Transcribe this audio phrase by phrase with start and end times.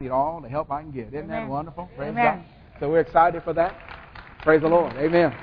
[0.00, 1.08] need all the help I can get.
[1.08, 1.28] Isn't Amen.
[1.28, 1.90] that wonderful?
[1.96, 2.36] Praise Amen.
[2.36, 2.78] God.
[2.78, 3.76] So we're excited for that.
[4.44, 4.92] Praise the Lord.
[4.92, 5.34] Amen.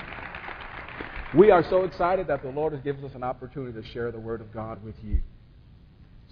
[1.36, 4.18] We are so excited that the Lord has given us an opportunity to share the
[4.18, 5.20] Word of God with you.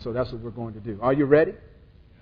[0.02, 0.98] So that's what we're going to do.
[1.02, 1.52] Are you ready?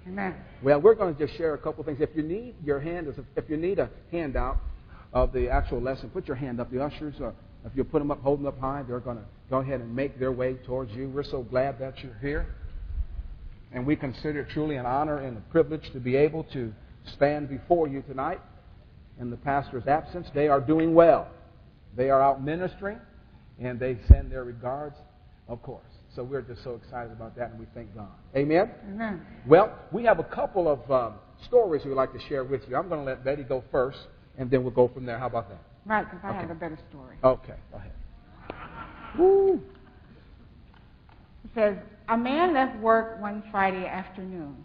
[0.08, 0.34] Amen.
[0.60, 2.00] Well, we're going to just share a couple things.
[2.00, 3.06] If you need your hand,
[3.36, 4.56] if you need a handout
[5.12, 6.72] of the actual lesson, put your hand up.
[6.72, 7.30] The ushers, uh,
[7.64, 9.94] if you put them up, hold them up high, they're going to go ahead and
[9.94, 11.10] make their way towards you.
[11.10, 12.48] We're so glad that you're here.
[13.74, 16.72] And we consider it truly an honor and a privilege to be able to
[17.14, 18.40] stand before you tonight
[19.20, 20.28] in the pastor's absence.
[20.34, 21.28] They are doing well.
[21.96, 22.98] They are out ministering,
[23.60, 24.96] and they send their regards,
[25.48, 25.84] of course.
[26.14, 28.08] So we're just so excited about that, and we thank God.
[28.36, 28.70] Amen?
[28.92, 29.26] Amen.
[29.46, 31.14] Well, we have a couple of um,
[31.46, 32.76] stories we'd like to share with you.
[32.76, 33.98] I'm going to let Betty go first,
[34.36, 35.18] and then we'll go from there.
[35.18, 35.62] How about that?
[35.86, 36.38] Right, because I Okay.
[36.40, 37.16] have a better story.
[37.24, 37.92] Okay, go ahead.
[39.18, 39.60] Woo.
[41.54, 41.76] Says,
[42.08, 44.56] A man left work one Friday afternoon,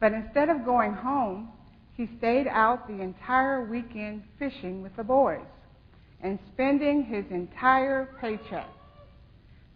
[0.00, 1.48] but instead of going home,
[1.96, 5.46] he stayed out the entire weekend fishing with the boys
[6.20, 8.68] and spending his entire paycheck.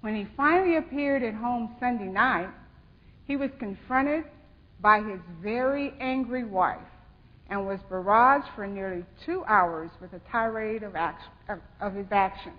[0.03, 2.51] When he finally appeared at home Sunday night,
[3.27, 4.25] he was confronted
[4.81, 6.79] by his very angry wife
[7.49, 12.07] and was barraged for nearly two hours with a tirade of, act- of, of his
[12.11, 12.57] actions.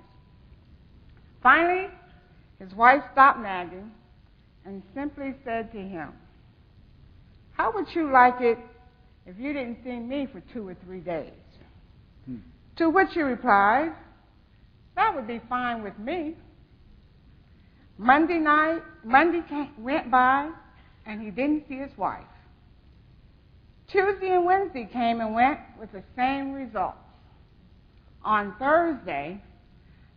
[1.42, 1.88] Finally,
[2.62, 3.90] his wife stopped nagging
[4.66, 6.14] and simply said to him,
[7.54, 8.60] How would you like it
[9.26, 11.32] if you didn't see me for two or three days?
[12.26, 12.38] Hmm.
[12.78, 13.94] To which he replied,
[14.96, 16.36] That would be fine with me.
[17.98, 20.52] Monday night, Monday came, went by,
[21.08, 22.24] and he didn't see his wife.
[23.92, 26.98] Tuesday and Wednesday came and went with the same results.
[28.24, 29.42] On Thursday,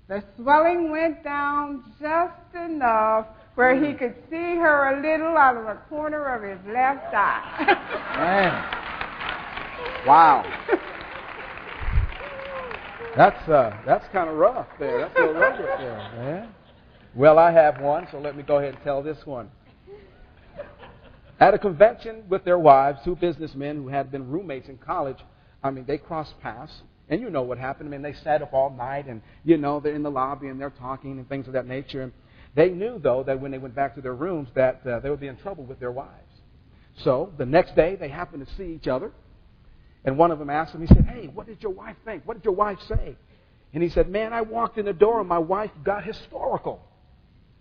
[0.08, 5.64] the swelling went down just enough where he could see her a little out of
[5.64, 7.77] the corner of his left eye.
[8.16, 8.84] Man.
[10.06, 10.44] Wow.
[13.16, 14.98] That's uh, that's kind of rough there.
[14.98, 16.48] That's a little rough there, man.
[17.14, 19.51] Well, I have one, so let me go ahead and tell this one.
[21.39, 25.18] At a convention with their wives, two businessmen who had been roommates in college,
[25.62, 27.88] I mean, they crossed paths, and you know what happened.
[27.88, 30.60] I mean, they sat up all night, and you know they're in the lobby and
[30.60, 32.02] they're talking and things of that nature.
[32.02, 32.12] And
[32.54, 35.20] they knew, though, that when they went back to their rooms, that uh, they would
[35.20, 36.10] be in trouble with their wives.
[36.96, 39.12] So the next day, they happened to see each other,
[40.04, 42.26] and one of them asked him, he said, Hey, what did your wife think?
[42.26, 43.16] What did your wife say?
[43.72, 46.80] And he said, Man, I walked in the door and my wife got historical.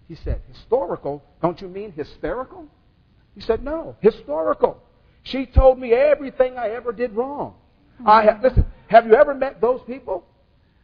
[0.07, 1.23] He said, Historical?
[1.41, 2.67] Don't you mean hysterical?
[3.33, 4.81] He said, No, historical.
[5.23, 7.55] She told me everything I ever did wrong.
[8.05, 10.23] I ha- listen, have you ever met those people?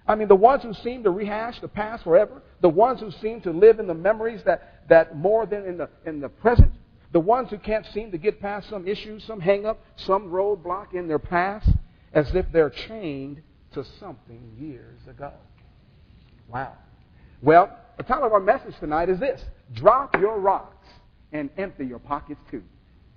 [0.08, 3.42] I mean, the ones who seem to rehash the past forever, the ones who seem
[3.42, 6.72] to live in the memories that, that more than in the, in the present,
[7.12, 10.96] the ones who can't seem to get past some issue, some hang up, some roadblock
[10.96, 11.70] in their past,
[12.12, 13.44] as if they're chained
[13.74, 15.32] to something years ago.
[16.48, 16.74] Wow.
[17.44, 20.88] Well, the title of our message tonight is this Drop your rocks
[21.32, 22.64] and empty your pockets too.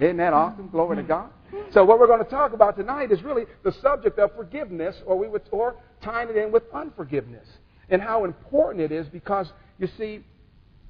[0.02, 0.68] Isn't that awesome?
[0.68, 1.30] Glory to God.
[1.70, 5.16] So what we're going to talk about tonight is really the subject of forgiveness, or
[5.16, 7.46] we would, or tying it in with unforgiveness,
[7.88, 10.24] and how important it is because you see,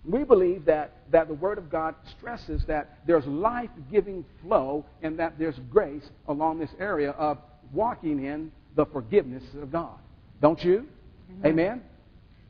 [0.04, 5.18] we believe that, that the Word of God stresses that there's life giving flow and
[5.18, 7.38] that there's grace along this area of
[7.72, 9.98] walking in the forgiveness of God.
[10.40, 10.86] Don't you?
[11.30, 11.46] Mm-hmm.
[11.46, 11.82] Amen?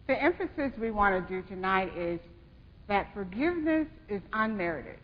[0.07, 2.21] The emphasis we want to do tonight is
[2.89, 4.99] that forgiveness is unmerited.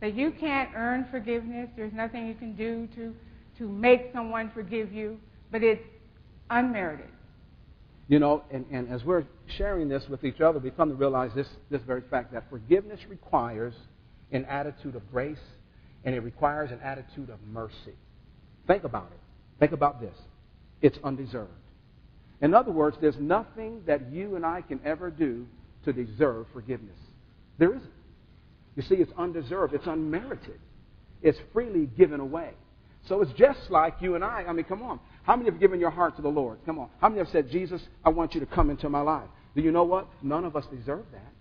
[0.00, 1.70] That you can't earn forgiveness.
[1.76, 3.14] There's nothing you can do to,
[3.58, 5.18] to make someone forgive you,
[5.50, 5.82] but it's
[6.50, 7.08] unmerited.
[8.08, 9.24] You know, and, and as we're
[9.56, 13.00] sharing this with each other, we come to realize this, this very fact that forgiveness
[13.08, 13.74] requires
[14.30, 15.38] an attitude of grace
[16.04, 17.94] and it requires an attitude of mercy.
[18.66, 19.20] Think about it.
[19.58, 20.14] Think about this.
[20.82, 21.50] It's undeserved.
[22.42, 25.46] In other words, there's nothing that you and I can ever do
[25.86, 26.98] to deserve forgiveness.
[27.58, 27.90] There isn't.
[28.76, 30.58] You see, it's undeserved, it's unmerited,
[31.22, 32.50] it's freely given away.
[33.08, 34.44] So it's just like you and I.
[34.48, 34.98] I mean, come on.
[35.24, 36.58] How many have given your heart to the Lord?
[36.64, 36.88] Come on.
[37.00, 39.28] How many have said, Jesus, I want you to come into my life?
[39.54, 40.08] Do you know what?
[40.22, 41.32] None of us deserve that.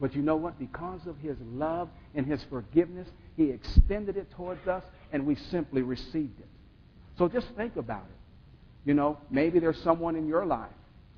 [0.00, 0.58] But you know what?
[0.58, 5.82] Because of his love and his forgiveness, he extended it towards us, and we simply
[5.82, 6.48] received it.
[7.16, 8.88] So just think about it.
[8.88, 10.68] You know, maybe there's someone in your life,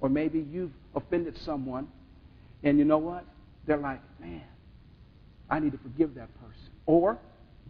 [0.00, 1.88] or maybe you've offended someone,
[2.62, 3.24] and you know what?
[3.66, 4.42] They're like, man,
[5.50, 6.72] I need to forgive that person.
[6.86, 7.18] Or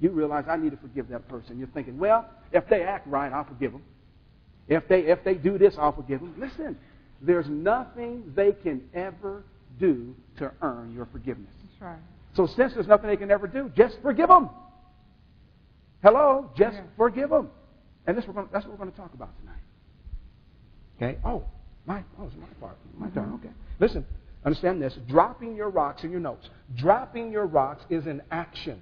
[0.00, 1.58] you realize I need to forgive that person.
[1.58, 3.82] You're thinking, well, if they act right, I'll forgive them.
[4.69, 6.34] If they if they do this, I'll forgive them.
[6.38, 6.76] Listen,
[7.20, 9.44] there's nothing they can ever
[9.78, 11.52] do to earn your forgiveness.
[11.62, 11.99] That's right.
[12.34, 14.50] So since there's nothing they can ever do, just forgive them.
[16.02, 16.82] Hello, just Yeah.
[16.96, 17.50] forgive them.
[18.06, 19.56] And this we're gonna, that's what we're going to talk about tonight.
[20.96, 21.19] Okay?
[21.25, 21.44] Oh,
[21.87, 22.76] my, oh, it's my part.
[22.99, 23.25] My turn.
[23.25, 23.34] Mm-hmm.
[23.46, 23.50] Okay.
[23.81, 24.05] Listen,
[24.46, 24.96] understand this.
[25.08, 26.48] Dropping your rocks in your notes.
[26.76, 28.81] Dropping your rocks is an action.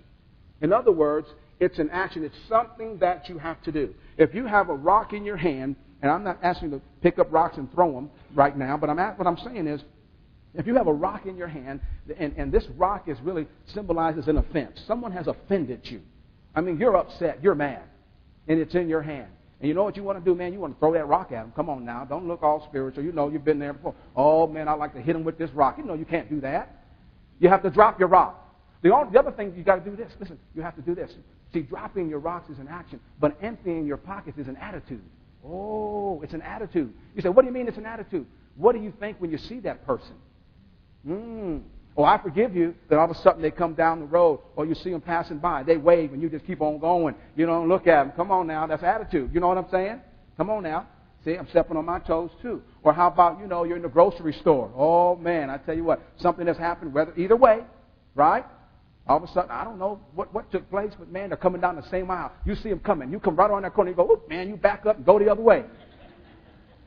[0.61, 1.27] In other words,
[1.59, 2.23] it's an action.
[2.23, 3.95] It's something that you have to do.
[4.19, 7.19] If you have a rock in your hand, and I'm not asking you to pick
[7.19, 9.81] up rocks and throw them right now, but I'm at, what I'm saying is,
[10.55, 11.81] if you have a rock in your hand,
[12.17, 14.81] and, and this rock is really symbolizes an offense.
[14.87, 16.01] Someone has offended you.
[16.55, 17.43] I mean, you're upset.
[17.43, 17.83] You're mad.
[18.47, 19.31] And it's in your hand.
[19.65, 20.53] And you know what you want to do, man?
[20.53, 21.51] You want to throw that rock at them.
[21.57, 22.05] Come on now.
[22.05, 23.03] Don't look all spiritual.
[23.03, 23.95] You know you've been there before.
[24.15, 25.79] Oh, man, I'd like to hit them with this rock.
[25.79, 26.85] You know you can't do that.
[27.41, 28.55] You have to drop your rock.
[28.83, 30.13] The, only, the other thing, you got to do this.
[30.21, 31.15] Listen, you have to do this.
[31.55, 35.01] See, dropping your rocks is an action, but emptying your pockets is an attitude.
[35.43, 36.93] Oh, it's an attitude.
[37.15, 38.27] You say, what do you mean it's an attitude?
[38.57, 40.15] What do you think when you see that person?
[41.09, 41.63] Mm.
[41.97, 42.75] Oh, I forgive you.
[42.89, 45.39] Then all of a sudden they come down the road, or you see them passing
[45.39, 45.63] by.
[45.63, 47.15] They wave, and you just keep on going.
[47.37, 48.13] You don't look at them.
[48.17, 49.31] Come on now, that's attitude.
[49.33, 50.01] You know what I'm saying?
[50.37, 50.89] Come on now.
[51.25, 52.63] See, I'm stepping on my toes too.
[52.83, 54.71] Or how about you know you're in the grocery store?
[54.77, 56.93] Oh man, I tell you what, something has happened.
[56.93, 57.61] Whether either way,
[58.15, 58.45] right?
[59.07, 61.61] All of a sudden, I don't know what, what took place, but man, they're coming
[61.61, 62.33] down the same aisle.
[62.45, 63.11] You see them coming.
[63.11, 63.91] You come right around that corner.
[63.91, 65.65] You go, oh man, you back up and go the other way.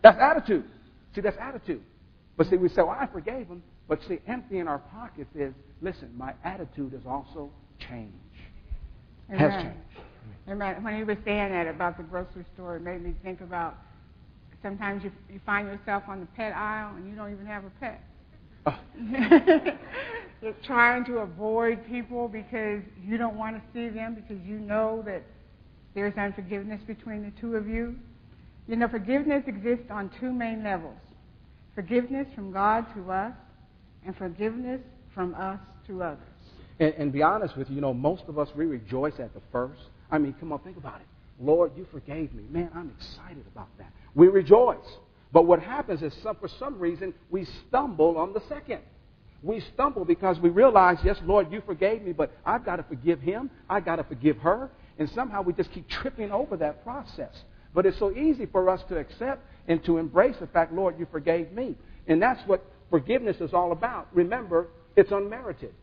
[0.04, 0.66] That's attitude.
[1.16, 1.82] See, that's attitude.
[2.36, 3.64] But see, we say, well, I forgave them.
[3.88, 7.50] But see, empty in our pockets is, listen, my attitude has also
[7.80, 8.14] changed.
[9.30, 9.78] Has changed.
[10.50, 10.84] Amen.
[10.84, 13.78] When he was saying that about the grocery store, it made me think about
[14.62, 17.70] sometimes you, you find yourself on the pet aisle and you don't even have a
[17.80, 18.04] pet.
[18.66, 18.78] Oh,
[20.42, 25.04] You're trying to avoid people because you don't want to see them because you know
[25.06, 25.24] that
[25.96, 27.96] there's unforgiveness between the two of you.
[28.68, 30.98] You know, forgiveness exists on two main levels
[31.76, 33.34] forgiveness from God to us,
[34.08, 34.82] and forgiveness
[35.14, 36.18] from us to others.
[36.80, 39.42] and, and be honest with you, you know, most of us, we rejoice at the
[39.52, 39.82] first.
[40.10, 41.08] I mean, come on, think about it.
[41.40, 42.44] Lord, you forgave me.
[42.50, 43.92] Man, I'm excited about that.
[44.16, 44.78] We rejoice.
[45.32, 48.80] But what happens is, some, for some reason, we stumble on the second.
[49.44, 53.20] We stumble because we realize, yes, Lord, you forgave me, but I've got to forgive
[53.20, 53.52] him.
[53.70, 54.72] I've got to forgive her.
[54.98, 57.36] And somehow we just keep tripping over that process.
[57.74, 61.06] But it's so easy for us to accept and to embrace the fact, Lord, you
[61.12, 61.76] forgave me.
[62.08, 64.08] And that's what forgiveness is all about.
[64.14, 65.74] Remember, it's unmerited.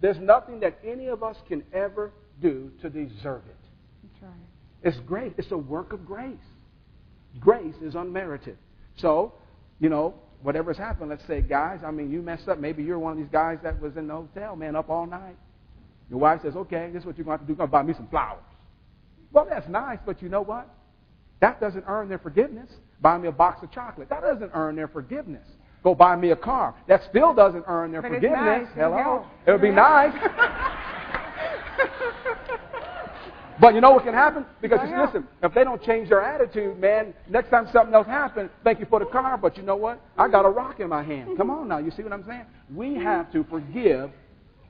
[0.00, 3.56] There's nothing that any of us can ever do to deserve it.
[4.02, 4.32] That's right.
[4.82, 5.34] It's great.
[5.38, 6.36] It's a work of grace.
[7.40, 8.58] Grace is unmerited.
[8.96, 9.32] So,
[9.80, 12.58] you know, whatever's happened, let's say, guys, I mean, you messed up.
[12.58, 15.36] Maybe you're one of these guys that was in the hotel, man, up all night.
[16.10, 17.52] Your wife says, okay, this is what you're going to have to do.
[17.52, 18.42] You're going to buy me some flowers.
[19.32, 20.68] Well, that's nice, but you know what?
[21.40, 22.70] That doesn't earn their forgiveness.
[23.00, 24.08] Buy me a box of chocolate.
[24.10, 25.46] That doesn't earn their forgiveness.
[25.84, 26.74] Go buy me a car.
[26.88, 28.66] That still doesn't earn their But forgiveness.
[28.66, 28.74] nice.
[28.74, 29.26] Hello?
[29.46, 30.14] It would be nice.
[33.60, 34.44] But you know what can happen?
[34.60, 38.50] Because just listen, if they don't change their attitude, man, next time something else happens,
[38.64, 40.00] thank you for the car, but you know what?
[40.18, 41.36] I got a rock in my hand.
[41.36, 42.46] Come on now, you see what I'm saying?
[42.74, 44.10] We have to forgive.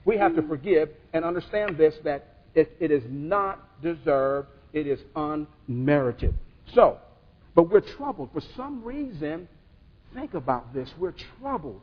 [0.05, 4.49] We have to forgive and understand this that it, it is not deserved.
[4.71, 6.35] It is unmerited.
[6.73, 6.99] So,
[7.55, 9.47] but we're troubled for some reason.
[10.15, 10.89] Think about this.
[10.97, 11.81] We're troubled.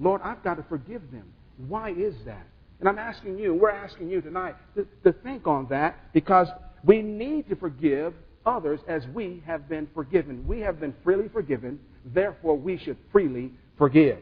[0.00, 1.30] Lord, I've got to forgive them.
[1.68, 2.46] Why is that?
[2.80, 6.48] And I'm asking you, we're asking you tonight to, to think on that because
[6.82, 8.14] we need to forgive
[8.46, 10.46] others as we have been forgiven.
[10.48, 14.18] We have been freely forgiven, therefore we should freely forgive.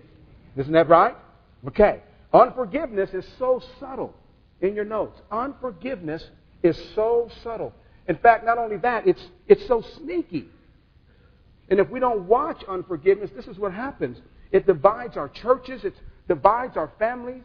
[0.56, 1.16] Isn't that right?
[1.68, 2.02] Okay.
[2.32, 4.12] Unforgiveness is so subtle
[4.60, 5.20] in your notes.
[5.30, 6.24] Unforgiveness
[6.64, 7.72] is so subtle.
[8.08, 10.48] In fact, not only that, it's, it's so sneaky.
[11.68, 14.18] And if we don't watch unforgiveness, this is what happens.
[14.52, 15.94] It divides our churches, it
[16.26, 17.42] divides our families,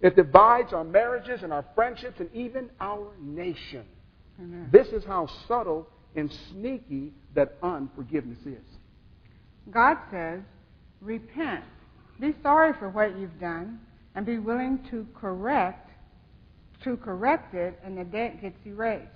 [0.00, 3.84] it divides our marriages and our friendships, and even our nation.
[4.40, 4.68] Amen.
[4.72, 8.64] This is how subtle and sneaky that unforgiveness is.
[9.70, 10.40] God says,
[11.00, 11.64] repent.
[12.20, 13.80] Be sorry for what you've done
[14.14, 15.90] and be willing to correct
[16.84, 19.08] to correct it and the debt gets erased.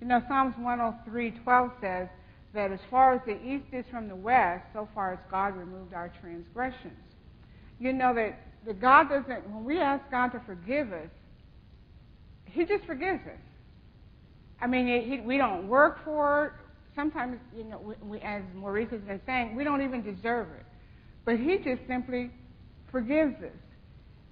[0.00, 2.08] You know, Psalms 103:12 says
[2.54, 5.94] that as far as the east is from the west, so far as God removed
[5.94, 6.98] our transgressions.
[7.78, 11.10] You know that, that God doesn't when we ask God to forgive us,
[12.46, 13.40] He just forgives us.
[14.60, 16.52] I mean, he, he, we don't work for it.
[16.96, 20.66] Sometimes, you know, we, we, as Maurice has been saying, we don't even deserve it.
[21.24, 22.30] But he just simply
[22.90, 23.52] forgives us.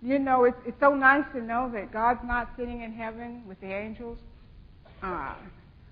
[0.02, 3.60] You know, it's, it's so nice to know that God's not sitting in heaven with
[3.60, 4.18] the angels,
[5.02, 5.34] uh,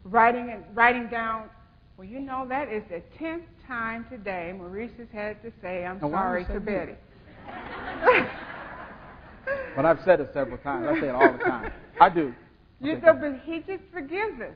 [0.04, 1.48] writing and writing down.
[1.96, 6.00] Well, you know, that is the tenth time today Maurice has had to say, "I'm
[6.00, 6.60] Now, sorry to?
[6.60, 6.94] Betty."
[9.76, 10.86] But I've said it several times.
[10.88, 11.72] I say it all the time.
[12.00, 12.32] I do.
[12.80, 13.20] You, so, go ahead.
[13.20, 14.54] but he just forgives us.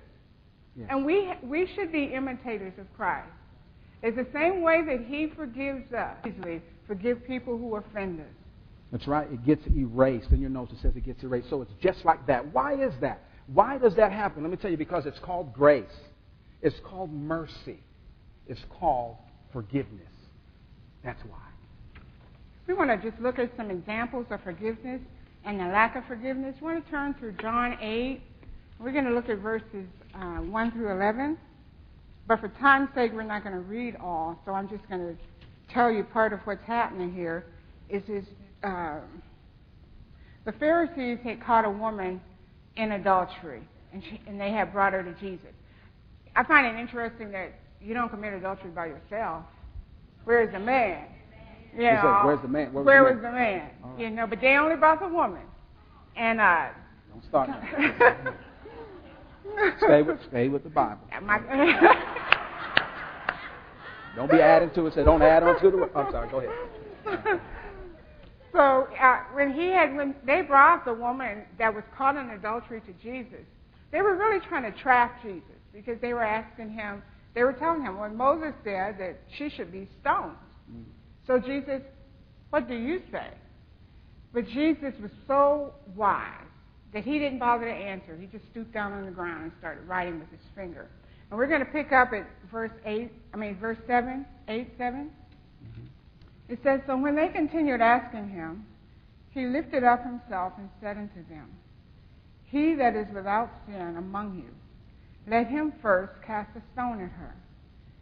[0.77, 0.87] Yeah.
[0.91, 3.29] And we, we should be imitators of Christ.
[4.03, 6.17] It's the same way that he forgives us.
[6.27, 8.27] Easily forgive people who offend us.
[8.93, 9.31] That's right.
[9.31, 10.31] It gets erased.
[10.31, 11.51] In your notes it says it gets erased.
[11.51, 12.53] So it's just like that.
[12.55, 13.23] Why is that?
[13.49, 14.43] Why does that happen?
[14.43, 15.85] Let me tell you because it's called grace.
[16.63, 17.79] It's called mercy.
[18.47, 19.17] It's called
[19.53, 20.07] forgiveness.
[21.05, 21.39] That's why.
[22.67, 25.01] We want to just look at some examples of forgiveness
[25.45, 26.57] and the lack of forgiveness.
[26.61, 28.21] We want to turn to John 8.
[28.79, 31.39] We're going to look at verses uh, 1 through 11.
[32.27, 34.39] But for time's sake, we're not going to read all.
[34.45, 35.17] So I'm just going to
[35.73, 37.47] tell you part of what's happening here.
[37.89, 38.25] Is this,
[38.63, 39.01] uh,
[40.45, 42.21] the Pharisees had caught a woman
[42.77, 43.63] in adultery,
[43.93, 45.55] and, she, and they had brought her to Jesus.
[46.39, 49.43] I find it interesting that you don't commit adultery by yourself.
[50.23, 51.07] Where is the man?
[51.77, 52.73] You know, "Where's the man?
[52.73, 53.71] Where was Where the was man?" the man?
[53.83, 54.01] All right.
[54.01, 55.43] You know, but they only brought the woman.
[56.17, 56.69] And uh,
[57.11, 57.61] Don't start now.
[59.85, 61.01] stay, with, stay with the Bible.
[61.23, 61.39] my,
[64.15, 64.95] Don't be adding to it.
[64.95, 65.91] Say, don't add on to the.
[65.97, 66.31] I'm sorry.
[66.31, 66.53] Go ahead.
[68.53, 72.81] so uh, when he had when they brought the woman that was caught in adultery
[72.83, 73.45] to Jesus,
[73.91, 77.03] they were really trying to trap Jesus because they were asking him.
[77.35, 80.37] They were telling him when Moses said that she should be stoned.
[80.71, 80.85] Mm.
[81.27, 81.83] So Jesus,
[82.51, 83.29] what do you say?
[84.33, 86.33] But Jesus was so wise
[86.93, 88.17] that he didn't bother to answer.
[88.19, 90.89] He just stooped down on the ground and started writing with his finger.
[91.31, 95.11] And we're going to pick up at verse 8, I mean, verse 7, 8, 7.
[95.11, 96.53] Mm-hmm.
[96.53, 98.65] It says, So when they continued asking him,
[99.31, 101.51] he lifted up himself and said unto them,
[102.47, 104.51] He that is without sin among you,
[105.31, 107.35] let him first cast a stone at her.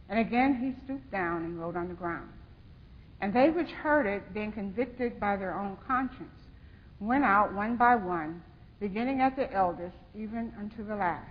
[0.09, 2.29] And again he stooped down and wrote on the ground.
[3.19, 6.29] And they which heard it, being convicted by their own conscience,
[6.99, 8.41] went out one by one,
[8.79, 11.29] beginning at the eldest, even unto the last.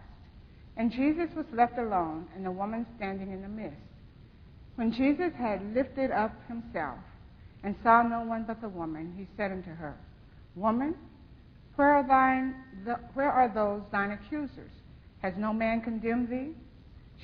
[0.76, 3.80] And Jesus was left alone, and the woman standing in the midst.
[4.74, 6.98] When Jesus had lifted up himself,
[7.62, 9.96] and saw no one but the woman, he said unto her,
[10.54, 10.94] Woman,
[11.74, 14.70] where are, thine, the, where are those thine accusers?
[15.26, 16.52] Has no man condemned thee?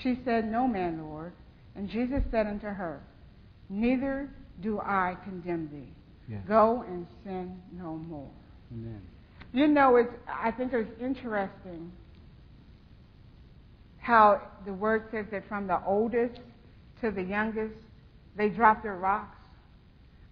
[0.03, 1.33] She said, No man, Lord.
[1.77, 3.01] And Jesus said unto her,
[3.69, 4.29] Neither
[4.61, 5.95] do I condemn thee.
[6.29, 6.41] Yeah.
[6.49, 8.29] Go and sin no more.
[8.73, 9.01] Amen.
[9.53, 11.93] You know, it's, I think it's interesting
[13.99, 16.41] how the word says that from the oldest
[17.03, 17.77] to the youngest,
[18.37, 19.37] they dropped their rocks.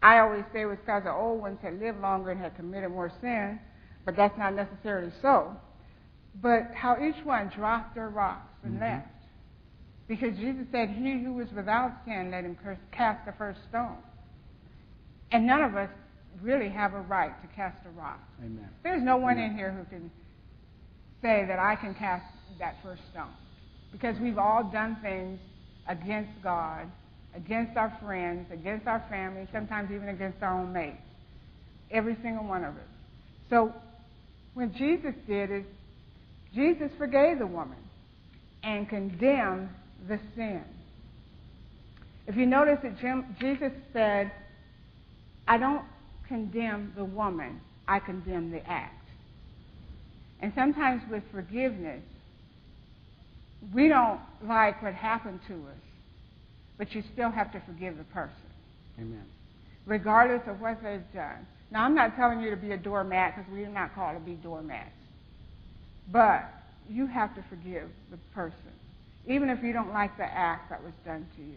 [0.02, 2.90] I always say it was because the old ones had lived longer and had committed
[2.90, 3.60] more sin,
[4.04, 5.54] but that's not necessarily so.
[6.34, 8.80] But how each one dropped their rocks and Mhm.
[8.80, 9.08] left.
[10.06, 12.56] Because Jesus said, He who is without sin, let him
[12.90, 13.98] cast the first stone.
[15.30, 15.90] And none of us
[16.42, 18.20] really have a right to cast a rock.
[18.40, 18.68] Amen.
[18.82, 19.50] There's no one Amen.
[19.50, 20.10] in here who can
[21.22, 22.24] say that I can cast
[22.58, 23.34] that first stone.
[23.92, 25.38] Because we've all done things
[25.86, 26.90] against God,
[27.34, 31.02] against our friends, against our family, sometimes even against our own mates.
[31.90, 32.88] Every single one of us.
[33.48, 33.72] So
[34.54, 35.64] what Jesus did is
[36.54, 37.78] Jesus forgave the woman
[38.62, 39.68] and condemned
[40.08, 40.62] the sin.
[42.26, 44.30] If you notice that Jim, Jesus said,
[45.48, 45.84] I don't
[46.28, 48.94] condemn the woman, I condemn the act.
[50.40, 52.02] And sometimes with forgiveness,
[53.74, 55.80] we don't like what happened to us,
[56.78, 58.34] but you still have to forgive the person,
[58.98, 59.24] Amen.
[59.86, 61.46] regardless of what they've done.
[61.70, 64.24] Now, I'm not telling you to be a doormat because we are not called to
[64.24, 64.90] be doormats.
[66.12, 66.50] But
[66.88, 68.72] you have to forgive the person,
[69.26, 71.56] even if you don't like the act that was done to you.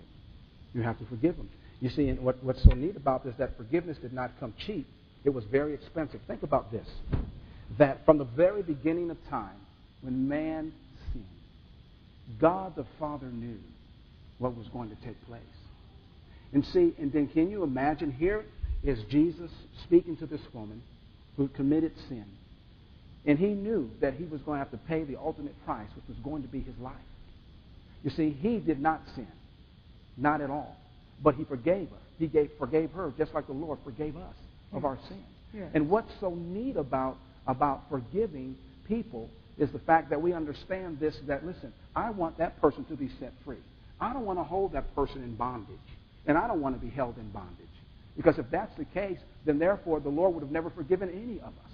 [0.74, 1.50] You have to forgive them.
[1.82, 4.88] You see, and what, what's so neat about this that forgiveness did not come cheap.
[5.24, 6.22] It was very expensive.
[6.28, 6.88] Think about this.
[7.78, 9.56] That from the very beginning of time,
[10.02, 10.74] when man
[11.12, 11.26] sinned,
[12.40, 13.58] God the Father knew
[14.38, 15.42] what was going to take place.
[16.54, 18.12] And see, and then can you imagine?
[18.12, 18.46] Here
[18.84, 19.50] is Jesus
[19.86, 20.82] speaking to this woman
[21.38, 22.26] who committed sin.
[23.26, 26.06] And he knew that he was going to have to pay the ultimate price, which
[26.08, 26.94] was going to be his life.
[28.04, 29.28] You see, he did not sin.
[30.18, 30.76] Not at all.
[31.24, 31.98] But he forgave her.
[32.20, 34.36] He gave, forgave her just like the Lord forgave us
[34.74, 35.24] of our sins.
[35.54, 35.70] Yes.
[35.74, 41.16] And what's so neat about, about forgiving people is the fact that we understand this
[41.28, 43.58] that, listen, I want that person to be set free.
[44.02, 45.78] I don't want to hold that person in bondage.
[46.26, 47.58] And I don't want to be held in bondage.
[48.18, 51.48] Because if that's the case, then therefore the Lord would have never forgiven any of
[51.48, 51.73] us.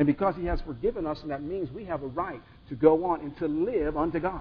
[0.00, 2.40] And because he has forgiven us, and that means we have a right
[2.70, 4.40] to go on and to live unto God.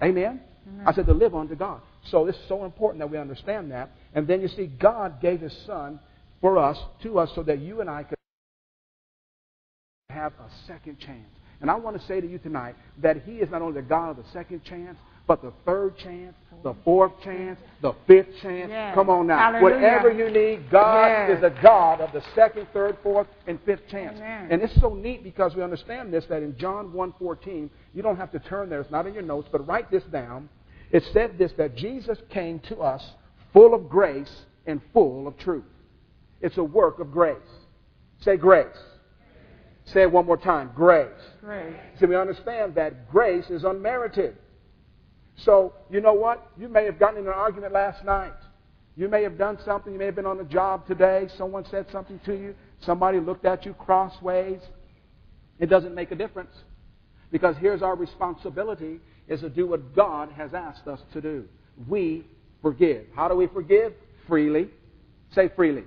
[0.00, 0.40] Amen?
[0.68, 0.86] Amen.
[0.86, 1.80] I said to live unto God.
[2.12, 3.90] So this is so important that we understand that.
[4.14, 5.98] And then you see, God gave his son
[6.40, 8.16] for us, to us, so that you and I could
[10.10, 11.26] have a second chance.
[11.60, 14.10] And I want to say to you tonight that He is not only the God
[14.10, 18.68] of the second chance, but the third chance, the fourth chance, the fifth chance.
[18.70, 18.94] Yes.
[18.94, 19.38] Come on now.
[19.38, 19.74] Hallelujah.
[19.74, 21.38] Whatever you need, God Yes.
[21.38, 24.18] is a God of the second, third, fourth, and fifth chance.
[24.18, 24.48] Amen.
[24.50, 28.30] And it's so neat because we understand this that in John 1.14, you don't have
[28.32, 30.48] to turn there, it's not in your notes, but write this down.
[30.90, 33.02] It said this that Jesus came to us
[33.52, 35.64] full of grace and full of truth.
[36.40, 37.36] It's a work of grace.
[38.20, 38.66] Say grace.
[39.86, 40.70] Say it one more time.
[40.76, 41.08] Grace.
[41.40, 41.74] Great.
[41.98, 44.36] See, we understand that grace is unmerited.
[45.44, 46.46] So, you know what?
[46.58, 48.32] You may have gotten in an argument last night.
[48.96, 49.92] You may have done something.
[49.92, 51.28] You may have been on the job today.
[51.36, 52.54] Someone said something to you.
[52.80, 54.60] Somebody looked at you crossways.
[55.58, 56.54] It doesn't make a difference.
[57.30, 61.44] Because here's our responsibility is to do what God has asked us to do.
[61.88, 62.26] We
[62.60, 63.06] forgive.
[63.14, 63.94] How do we forgive?
[64.28, 64.68] Freely.
[65.34, 65.84] Say freely.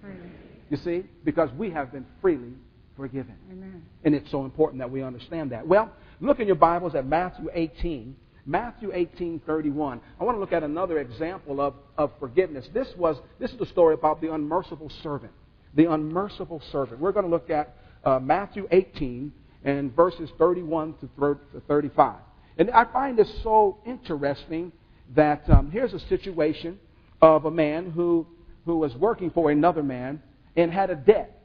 [0.00, 0.30] Freely.
[0.70, 1.04] You see?
[1.24, 2.52] Because we have been freely
[2.96, 3.36] forgiven.
[3.52, 3.84] Amen.
[4.04, 5.66] And it's so important that we understand that.
[5.66, 8.16] Well, look in your Bibles at Matthew 18.
[8.48, 10.00] Matthew 18, 31.
[10.18, 12.66] I want to look at another example of, of forgiveness.
[12.72, 15.32] This was this is the story about the unmerciful servant.
[15.74, 16.98] The unmerciful servant.
[16.98, 19.30] We're going to look at uh, Matthew 18
[19.64, 21.38] and verses 31 to
[21.68, 22.16] 35.
[22.56, 24.72] And I find this so interesting
[25.14, 26.78] that um, here's a situation
[27.20, 28.26] of a man who,
[28.64, 30.22] who was working for another man
[30.56, 31.38] and had a debt.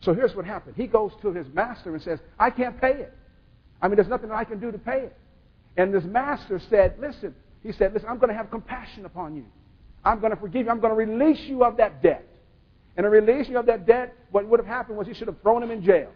[0.00, 0.76] So here's what happened.
[0.76, 3.12] He goes to his master and says, I can't pay it.
[3.80, 5.16] I mean, there's nothing I can do to pay it.
[5.76, 9.44] And this master said, Listen, he said, Listen, I'm going to have compassion upon you.
[10.04, 10.70] I'm going to forgive you.
[10.70, 12.26] I'm going to release you of that debt.
[12.96, 15.40] And in releasing you of that debt, what would have happened was he should have
[15.42, 16.10] thrown him in jail.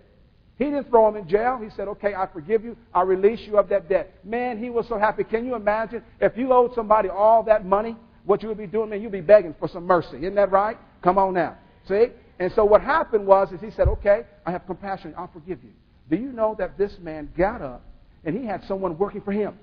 [0.59, 1.59] He didn't throw him in jail.
[1.62, 2.76] He said, okay, I forgive you.
[2.92, 4.12] I release you of that debt.
[4.24, 5.24] Man, he was so happy.
[5.24, 8.90] Can you imagine if you owed somebody all that money, what you would be doing?
[8.90, 10.18] Man, you'd be begging for some mercy.
[10.18, 10.76] Isn't that right?
[11.02, 11.57] Come on now.
[11.88, 12.09] See?
[12.38, 15.14] And so what happened was is he said, okay, I have compassion.
[15.16, 15.70] I'll forgive you.
[16.09, 17.83] Do you know that this man got up
[18.24, 19.59] and he had someone working for him?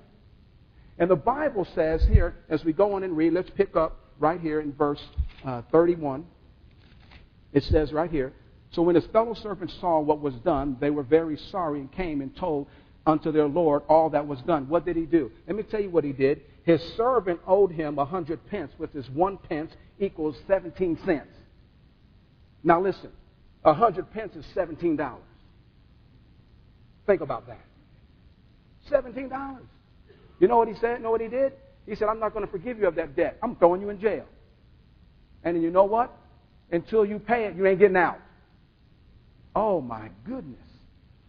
[0.98, 4.40] And the Bible says here, as we go on and read, let's pick up right
[4.40, 5.02] here in verse
[5.44, 6.26] uh, 31.
[7.52, 8.32] It says right here,
[8.70, 12.20] So when his fellow servants saw what was done, they were very sorry and came
[12.20, 12.66] and told
[13.06, 14.68] unto their Lord all that was done.
[14.68, 15.30] What did he do?
[15.46, 16.42] Let me tell you what he did.
[16.66, 21.28] His servant owed him a hundred pence, which is one pence equals 17 cents.
[22.64, 23.10] Now listen,
[23.64, 25.16] a hundred pence is $17.
[27.06, 27.64] Think about that.
[28.90, 29.58] $17.
[30.40, 31.00] You know what he said?
[31.00, 31.52] Know what he did?
[31.86, 33.38] He said, I'm not going to forgive you of that debt.
[33.44, 34.26] I'm throwing you in jail.
[35.44, 36.12] And you know what?
[36.72, 38.18] Until you pay it, you ain't getting out.
[39.54, 40.58] Oh my goodness.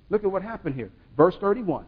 [0.09, 0.91] Look at what happened here.
[1.15, 1.85] Verse 31.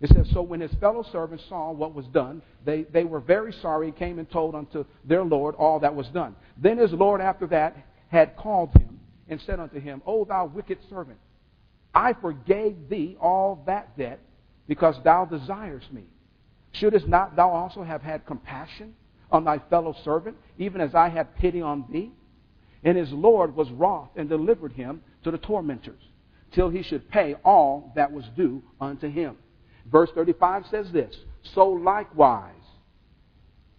[0.00, 3.52] It says, So when his fellow servants saw what was done, they, they were very
[3.52, 6.34] sorry and came and told unto their Lord all that was done.
[6.56, 7.76] Then his Lord after that
[8.08, 11.18] had called him and said unto him, O thou wicked servant,
[11.94, 14.20] I forgave thee all that debt
[14.66, 16.04] because thou desirest me.
[16.72, 18.94] Shouldest not thou also have had compassion
[19.30, 22.12] on thy fellow servant, even as I had pity on thee?
[22.84, 26.00] And his Lord was wroth and delivered him to the tormentors,
[26.52, 29.36] till he should pay all that was due unto him.
[29.90, 31.14] Verse 35 says this
[31.54, 32.54] So likewise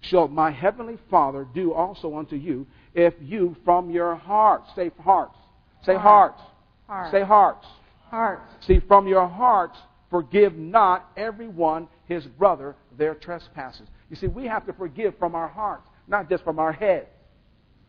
[0.01, 5.37] shall my heavenly Father do also unto you, if you from your hearts, say hearts,
[5.85, 6.41] say hearts,
[6.87, 7.11] Heart.
[7.11, 7.67] say hearts.
[8.09, 8.65] Hearts.
[8.67, 9.77] See, from your hearts
[10.09, 13.87] forgive not everyone his brother their trespasses.
[14.09, 17.07] You see, we have to forgive from our hearts, not just from our heads.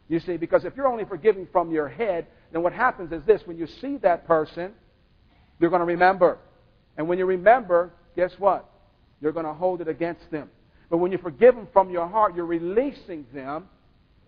[0.09, 3.43] You see, because if you're only forgiving from your head, then what happens is this
[3.47, 4.73] when you see that person,
[5.59, 6.39] you're going to remember.
[6.97, 8.68] And when you remember, guess what?
[9.20, 10.51] You're going to hold it against them.
[10.90, 13.68] But when you forgive them from your heart, you're releasing them.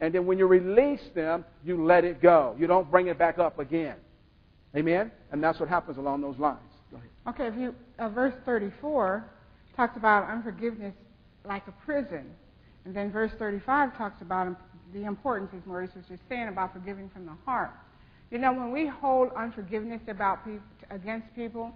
[0.01, 2.57] And then when you release them, you let it go.
[2.59, 3.97] You don't bring it back up again.
[4.77, 5.11] Amen?
[5.31, 6.59] And that's what happens along those lines.
[7.27, 9.25] Okay, if you, uh, verse 34
[9.77, 10.95] talks about unforgiveness
[11.45, 12.27] like a prison.
[12.85, 14.59] And then verse 35 talks about
[14.93, 17.71] the importance, as Maurice was just saying, about forgiving from the heart.
[18.31, 21.73] You know, when we hold unforgiveness about people, against people,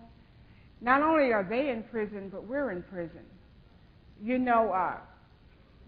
[0.81, 3.23] not only are they in prison, but we're in prison.
[4.23, 4.97] You know, uh,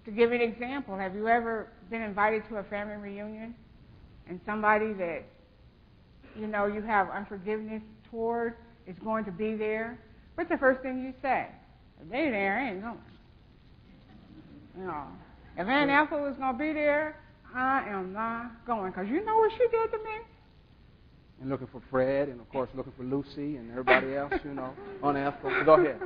[0.04, 3.54] to give an example, have you ever been invited to a family reunion
[4.28, 5.24] and somebody that,
[6.38, 9.98] you know, you have unforgiveness toward is going to be there?
[10.34, 11.46] What's the first thing you say?
[12.02, 12.98] If they there, I ain't going.
[14.78, 15.04] You know,
[15.56, 17.16] if Aunt Ethel is going to be there,
[17.54, 18.92] I am not going.
[18.92, 20.16] Because you know what she did to me?
[21.40, 24.74] And looking for Fred, and of course looking for Lucy and everybody else, you know,
[25.02, 25.64] Aunt Ethel.
[25.64, 26.00] Go ahead.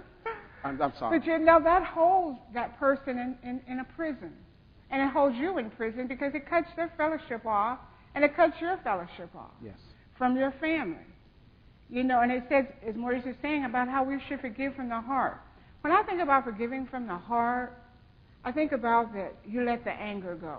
[0.63, 1.19] I'm, I'm sorry.
[1.19, 4.33] But you know, that holds that person in, in, in a prison.
[4.91, 7.81] And it holds you in prison because it cuts their fellowship off
[8.15, 9.77] and it cuts your fellowship off Yes.
[10.17, 11.03] from your family.
[11.91, 14.89] You know, and it says, as Maurice is saying, about how we should forgive from
[14.89, 15.41] the heart.
[15.81, 17.77] When I think about forgiving from the heart,
[18.45, 20.59] I think about that you let the anger go.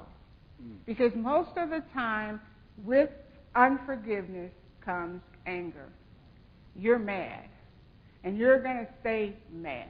[0.62, 0.78] Mm.
[0.86, 2.42] Because most of the time,
[2.84, 3.10] with
[3.56, 4.52] unforgiveness
[4.86, 5.90] comes anger.
[6.76, 7.46] You're mad.
[8.24, 9.90] And you're going to stay mad.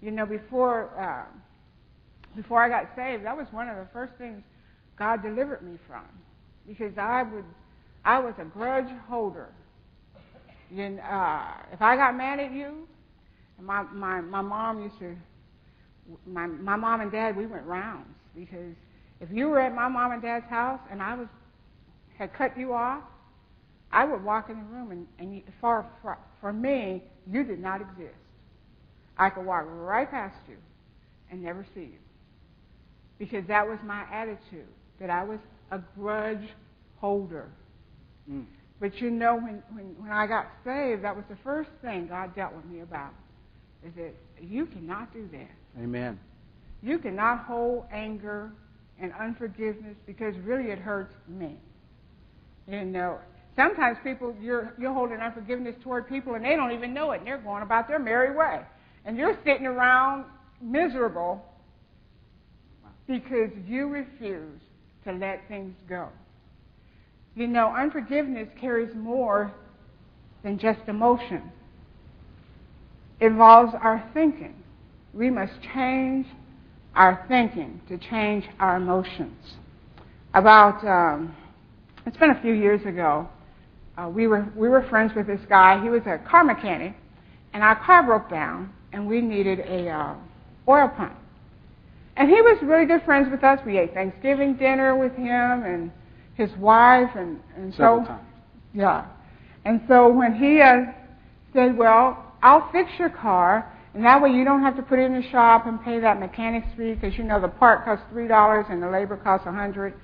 [0.00, 1.24] You know, before, uh,
[2.36, 4.42] before I got saved, that was one of the first things
[4.98, 6.04] God delivered me from.
[6.66, 7.44] Because I would,
[8.04, 9.48] I was a grudge holder.
[10.70, 12.88] Know, uh, if I got mad at you,
[13.60, 15.16] my, my, my mom used to,
[16.26, 18.08] my, my mom and dad, we went rounds.
[18.34, 18.74] Because
[19.20, 21.28] if you were at my mom and dad's house and I was,
[22.18, 23.02] had cut you off,
[23.94, 27.60] I would walk in the room and, and you, for, for, for me, you did
[27.60, 28.18] not exist.
[29.16, 30.56] I could walk right past you
[31.30, 31.98] and never see you.
[33.20, 34.66] Because that was my attitude,
[34.98, 35.38] that I was
[35.70, 36.48] a grudge
[36.96, 37.48] holder.
[38.28, 38.46] Mm.
[38.80, 42.34] But you know, when, when, when I got saved, that was the first thing God
[42.34, 43.14] dealt with me about.
[43.86, 45.80] Is that you cannot do that.
[45.80, 46.18] Amen.
[46.82, 48.50] You cannot hold anger
[48.98, 51.56] and unforgiveness because really it hurts me.
[52.66, 53.18] You know,
[53.56, 57.26] sometimes people you're you're holding unforgiveness toward people and they don't even know it and
[57.26, 58.60] they're going about their merry way.
[59.04, 60.24] And you're sitting around
[60.60, 61.44] miserable
[63.06, 64.60] because you refuse
[65.04, 66.08] to let things go.
[67.34, 69.52] You know, unforgiveness carries more
[70.42, 71.50] than just emotion.
[73.20, 74.54] It involves our thinking.
[75.12, 76.26] We must change
[76.94, 79.56] our thinking to change our emotions.
[80.32, 81.34] About, um,
[82.06, 83.28] it's been a few years ago,
[83.96, 85.80] uh, we, were, we were friends with this guy.
[85.82, 86.94] He was a car mechanic,
[87.52, 90.14] and our car broke down, and we needed a uh,
[90.68, 91.14] oil pump.
[92.16, 93.58] And he was really good friends with us.
[93.66, 95.90] We ate Thanksgiving dinner with him and
[96.34, 98.26] his wife, and, and Several so times.
[98.72, 99.06] yeah.
[99.64, 100.92] And so when he uh,
[101.52, 105.02] said, "Well, I'll fix your car, and that way you don't have to put it
[105.06, 108.28] in the shop and pay that mechanic's fee because you know the part costs three
[108.28, 109.94] dollars and the labor costs a 100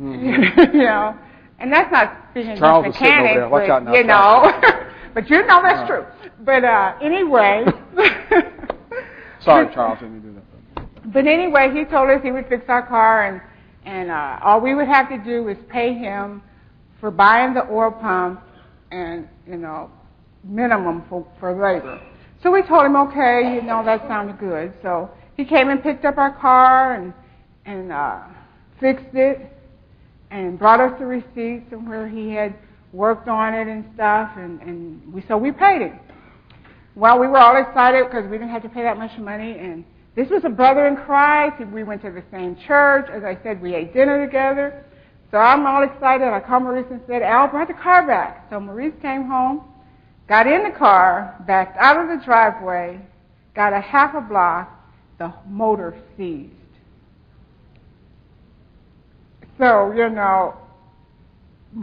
[0.00, 0.74] Mhm.
[0.74, 1.16] you know,
[1.64, 3.48] and that's not being Charles against is sitting over mechanics, there.
[3.48, 5.86] Watch but, out now, you know, but you know that's Uh.
[5.86, 6.04] true.
[6.40, 7.64] But uh, anyway.
[9.40, 11.12] Sorry, Charles, didn't do that.
[11.12, 13.40] But anyway, he told us he would fix our car, and
[13.86, 16.42] and uh, all we would have to do was pay him
[17.00, 18.40] for buying the oil pump,
[18.90, 19.90] and you know,
[20.42, 21.98] minimum for for labor.
[22.42, 24.74] So we told him, okay, you know, that sounded good.
[24.82, 27.14] So he came and picked up our car and
[27.64, 28.20] and uh,
[28.80, 29.53] fixed it,
[30.34, 32.56] and brought us the receipts and where he had
[32.92, 35.98] worked on it and stuff, and and we so we paid him.
[36.96, 39.84] Well, we were all excited because we didn't have to pay that much money, and
[40.16, 41.64] this was a brother in Christ.
[41.72, 43.08] We went to the same church.
[43.10, 44.84] As I said, we ate dinner together.
[45.30, 46.26] So I'm all excited.
[46.26, 48.46] I called Maurice and said, Al, brought the car back.
[48.50, 49.62] So Maurice came home,
[50.28, 53.00] got in the car, backed out of the driveway,
[53.54, 54.70] got a half a block.
[55.18, 56.52] The motor seized.
[59.58, 60.56] So, you know,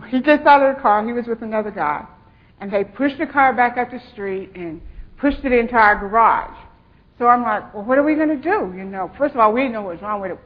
[0.08, 1.06] he gets out of the car.
[1.06, 2.06] He was with another guy.
[2.60, 4.82] And they pushed the car back up the street and
[5.18, 6.58] pushed it into our garage.
[7.18, 8.76] So I'm like, well, what are we going to do?
[8.76, 10.40] You know, first of all, we didn't know what was wrong with it.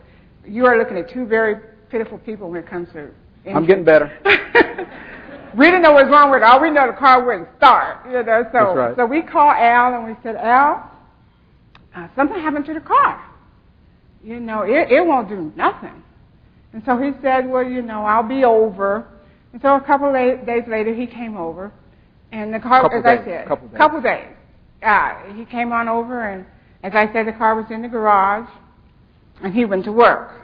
[0.45, 1.55] You are looking at two very
[1.89, 3.09] pitiful people when it comes to.
[3.47, 4.11] I'm getting better.
[5.57, 6.43] we didn't know what was wrong with it.
[6.43, 8.05] All we know the car wouldn't start.
[8.07, 8.95] You know, so That's right.
[8.97, 10.91] so we called Al and we said, Al,
[11.95, 13.23] uh, something happened to the car.
[14.23, 16.03] You know, it, it won't do nothing.
[16.75, 19.07] And so he said, well, you know, I'll be over.
[19.53, 21.71] And so a couple of days later, he came over,
[22.33, 23.77] and the car, Couple as I days, said, couple days.
[23.77, 24.27] couple days.
[24.83, 26.45] Uh, he came on over, and
[26.83, 28.49] as I said, the car was in the garage,
[29.41, 30.41] and he went to work.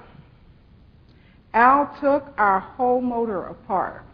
[1.53, 4.05] Al took our whole motor apart.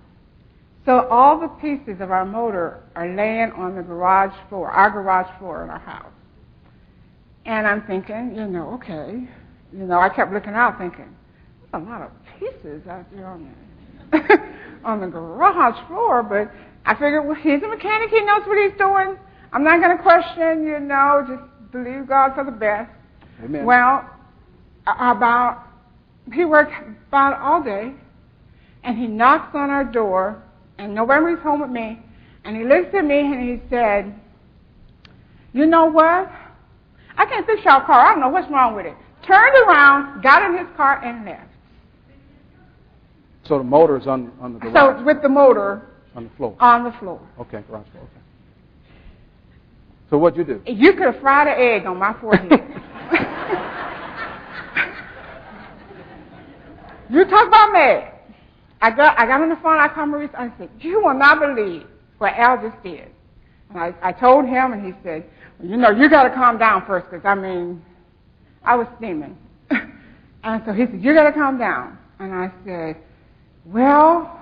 [0.87, 5.27] So all the pieces of our motor are laying on the garage floor, our garage
[5.37, 6.11] floor in our house.
[7.45, 9.27] And I'm thinking, you know, okay.
[9.71, 11.13] You know, I kept looking out thinking,
[11.73, 13.53] a lot of pieces out there on
[14.11, 14.17] the,
[14.83, 16.51] on the garage floor, but
[16.85, 19.17] I figured, well, he's a mechanic, he knows what he's doing.
[19.51, 22.91] I'm not going to question, you know, just believe God for the best.
[23.43, 23.65] Amen.
[23.65, 24.09] Well,
[24.85, 25.63] about,
[26.33, 26.73] he worked
[27.07, 27.93] about all day,
[28.83, 30.41] and he knocks on our door,
[30.77, 31.99] and nobody's home with me,
[32.43, 34.13] and he looks at me and he said,
[35.53, 36.31] you know what?
[37.17, 37.99] I can't fix your car.
[37.99, 38.93] I don't know what's wrong with it.
[39.25, 41.49] Turned around, got in his car, and left.
[43.47, 44.73] So the motor's on, on the floor.
[44.75, 45.83] So it's with the motor
[46.15, 46.55] on the floor.
[46.59, 47.21] on the floor.
[47.39, 48.03] Okay, garage floor.
[48.03, 48.21] Okay.
[50.09, 50.61] So what'd you do?
[50.71, 52.49] You could have fried an egg on my forehead.
[57.09, 58.13] you talk about mad.
[58.81, 59.79] I got I got on the phone.
[59.79, 60.29] I called Maurice.
[60.37, 61.87] I said, "You will not believe
[62.19, 63.09] what Al just did."
[63.69, 65.25] And I, I told him, and he said,
[65.59, 67.83] well, "You know, you got to calm down first, because I mean,
[68.63, 69.37] I was steaming."
[70.43, 72.97] and so he said, "You got to calm down." And I said,
[73.67, 74.33] "Well."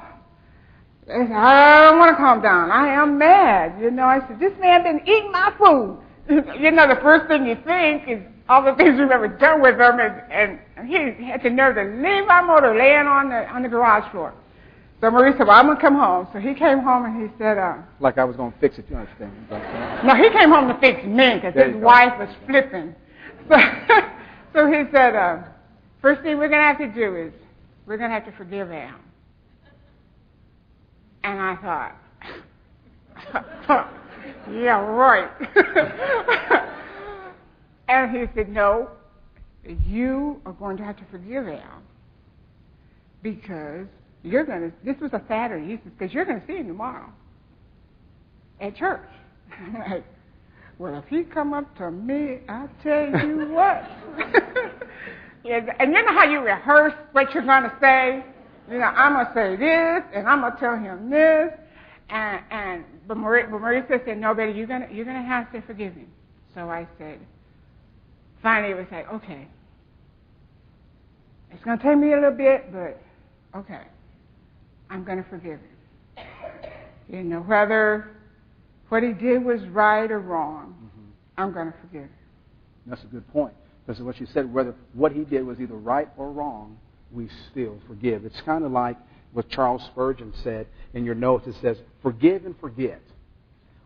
[1.07, 2.71] I said, I don't want to calm down.
[2.71, 3.79] I am mad.
[3.79, 5.99] You know, I said, this man been eating my food.
[6.59, 9.75] you know, the first thing you think is all the things we've ever done with
[9.75, 13.61] him, and, and he had the nerve to leave our motor laying on the on
[13.61, 14.33] the garage floor.
[15.01, 16.27] So Maurice said, well, I'm going to come home.
[16.33, 18.85] So he came home and he said, uh, Like I was going to fix it,
[18.89, 19.31] you understand?
[19.51, 21.79] Uh, no, he came home to fix me because his go.
[21.79, 22.95] wife was flipping.
[23.47, 25.43] So, so he said, uh,
[26.01, 27.33] first thing we're going to have to do is
[27.85, 28.95] we're going to have to forgive Al.
[31.25, 31.95] And I thought,
[34.51, 35.31] yeah, right.
[37.89, 38.91] and he said, no,
[39.87, 41.81] you are going to have to forgive Al
[43.23, 43.87] because
[44.21, 46.67] you're going to, this was a Saturday, he said, because you're going to see him
[46.67, 47.09] tomorrow
[48.61, 49.01] at church.
[50.77, 53.89] Well, if he come up to me, I tell you what.
[55.45, 58.25] and you know how you rehearse what you're going to say?
[58.69, 61.51] You know, I'm going to say this, and I'm going to tell him this.
[62.09, 65.61] And, and but, Marie, but Maurice said, no, Betty, you're going you're gonna have to
[65.61, 66.07] forgive him.
[66.53, 67.19] So I said,
[68.41, 69.47] finally it was like, okay.
[71.51, 73.01] It's going to take me a little bit, but
[73.57, 73.81] okay.
[74.89, 76.25] I'm going to forgive him.
[77.09, 78.11] You know, whether
[78.89, 81.11] what he did was right or wrong, mhm.
[81.37, 82.09] I'm going to forgive him.
[82.87, 83.53] That's a good point.
[83.85, 86.77] Because what you said, whether what he did was either right or wrong,
[87.11, 88.25] we still forgive.
[88.25, 88.97] It's kind of like
[89.33, 91.47] what Charles Spurgeon said in your notes.
[91.47, 93.01] It says, forgive and forget.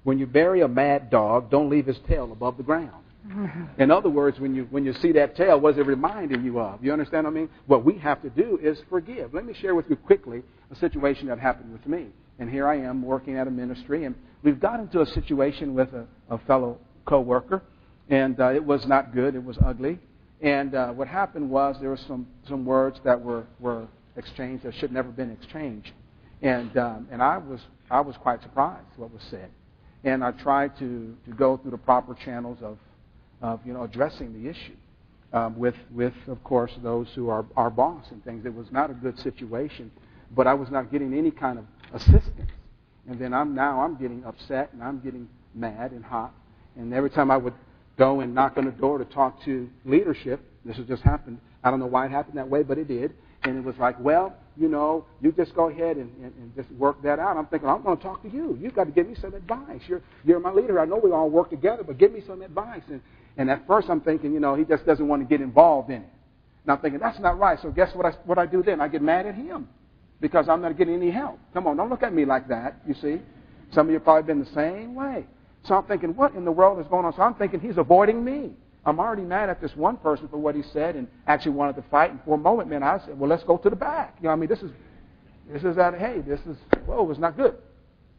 [0.04, 3.04] When you bury a mad dog, don't leave his tail above the ground.
[3.78, 6.60] In other words, when you when you see that tail, what is it reminding you
[6.60, 6.84] of?
[6.84, 7.50] You understand what I mean?
[7.68, 9.34] What we have to do is forgive.
[9.34, 12.08] Let me share with you quickly a situation that happened with me.
[12.40, 15.90] And here I am working at a ministry, and we've got into a situation with
[15.94, 17.62] a, a fellow coworker,
[18.10, 19.36] and uh, it was not good.
[19.36, 20.00] It was ugly.
[20.42, 24.74] And uh, what happened was there were some some words that were were exchanged that
[24.76, 25.92] should never have been exchanged,
[26.42, 27.60] and um, and I was
[27.92, 29.50] I was quite surprised what was said,
[30.06, 32.78] and I tried to to go through the proper channels of
[33.42, 34.76] of you know addressing the issue
[35.34, 38.46] um, with with of course those who are our boss and things.
[38.46, 39.92] It was not a good situation,
[40.32, 42.52] but I was not getting any kind of assistance.
[43.10, 46.34] And then I'm now I'm getting upset and I'm getting mad and hot.
[46.78, 47.54] And every time I would
[48.00, 51.40] go and knock on the door to talk to leadership, this has just happened.
[51.64, 53.14] I don't know why it happened that way, but it did.
[53.44, 56.72] And it was like, well, you know, you just go ahead and, and, and just
[56.72, 57.38] work that out.
[57.38, 58.58] I'm thinking, I'm going to talk to you.
[58.60, 59.82] You've got to give me some advice.
[59.88, 60.80] You're, you're my leader.
[60.80, 62.82] I know we all work together, but give me some advice.
[62.88, 63.02] And,
[63.38, 66.02] and at first I'm thinking, you know, he just doesn't want to get involved in
[66.02, 66.10] it.
[66.64, 67.60] And I'm thinking, that's not right.
[67.62, 68.82] So guess what I, what I do then?
[68.82, 69.68] I get mad at him
[70.20, 71.40] because I'm not getting any help.
[71.54, 73.22] Come on, don't look at me like that, you see.
[73.74, 75.26] Some of you have probably been the same way.
[75.64, 77.14] So I'm thinking, what in the world is going on?
[77.16, 78.52] So I'm thinking he's avoiding me.
[78.86, 81.84] I'm already mad at this one person for what he said and actually wanted to
[81.90, 82.12] fight.
[82.12, 84.16] And for a moment, man, I said, well, let's go to the back.
[84.22, 84.72] You know, I mean, this is,
[85.52, 87.56] this is that, hey, this is, whoa, it's not good.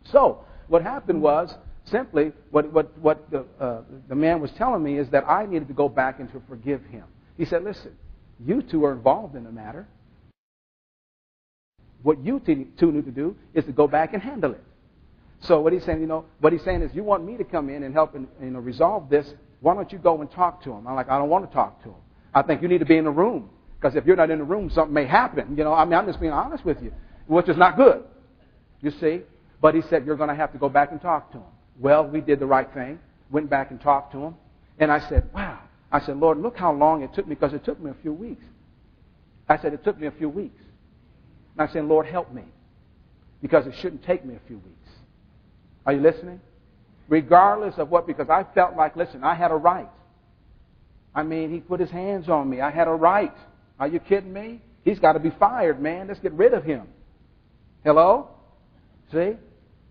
[0.04, 4.98] So, what happened was, simply, what, what, what the, uh, the man was telling me
[4.98, 7.04] is that I needed to go back and to forgive him.
[7.36, 7.96] He said, listen,
[8.44, 9.88] you two are involved in the matter.
[12.02, 14.62] What you two need to do is to go back and handle it.
[15.40, 17.70] So what he's saying, you know, what he's saying is, you want me to come
[17.70, 19.32] in and help and you know resolve this.
[19.60, 20.86] Why don't you go and talk to him?
[20.86, 22.00] I'm like, I don't want to talk to him.
[22.34, 24.44] I think you need to be in the room because if you're not in the
[24.44, 25.56] room, something may happen.
[25.56, 26.92] You know, I mean, I'm just being honest with you,
[27.26, 28.04] which is not good.
[28.80, 29.22] You see,
[29.60, 31.44] but he said you're going to have to go back and talk to him.
[31.78, 32.98] Well, we did the right thing.
[33.30, 34.34] Went back and talked to him,
[34.78, 35.60] and I said, wow.
[35.92, 38.12] I said, Lord, look how long it took me because it took me a few
[38.12, 38.44] weeks.
[39.48, 40.62] I said, it took me a few weeks.
[41.56, 42.44] And I said, Lord, help me
[43.42, 44.79] because it shouldn't take me a few weeks.
[45.86, 46.40] Are you listening?
[47.08, 49.88] Regardless of what, because I felt like, listen, I had a right.
[51.14, 52.60] I mean, he put his hands on me.
[52.60, 53.34] I had a right.
[53.78, 54.60] Are you kidding me?
[54.84, 56.08] He's got to be fired, man.
[56.08, 56.86] Let's get rid of him.
[57.84, 58.28] Hello?
[59.12, 59.32] See?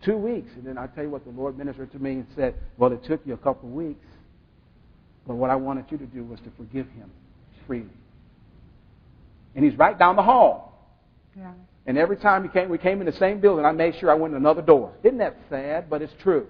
[0.03, 0.49] Two weeks.
[0.55, 3.03] And then I tell you what, the Lord ministered to me and said, Well, it
[3.03, 4.05] took you a couple weeks.
[5.27, 7.11] But what I wanted you to do was to forgive him
[7.67, 7.89] freely.
[9.55, 10.95] And he's right down the hall.
[11.37, 11.51] Yeah.
[11.89, 14.13] And every time we came, we came in the same building, I made sure I
[14.13, 14.93] went in another door.
[15.03, 15.89] Isn't that sad?
[15.89, 16.47] But it's true.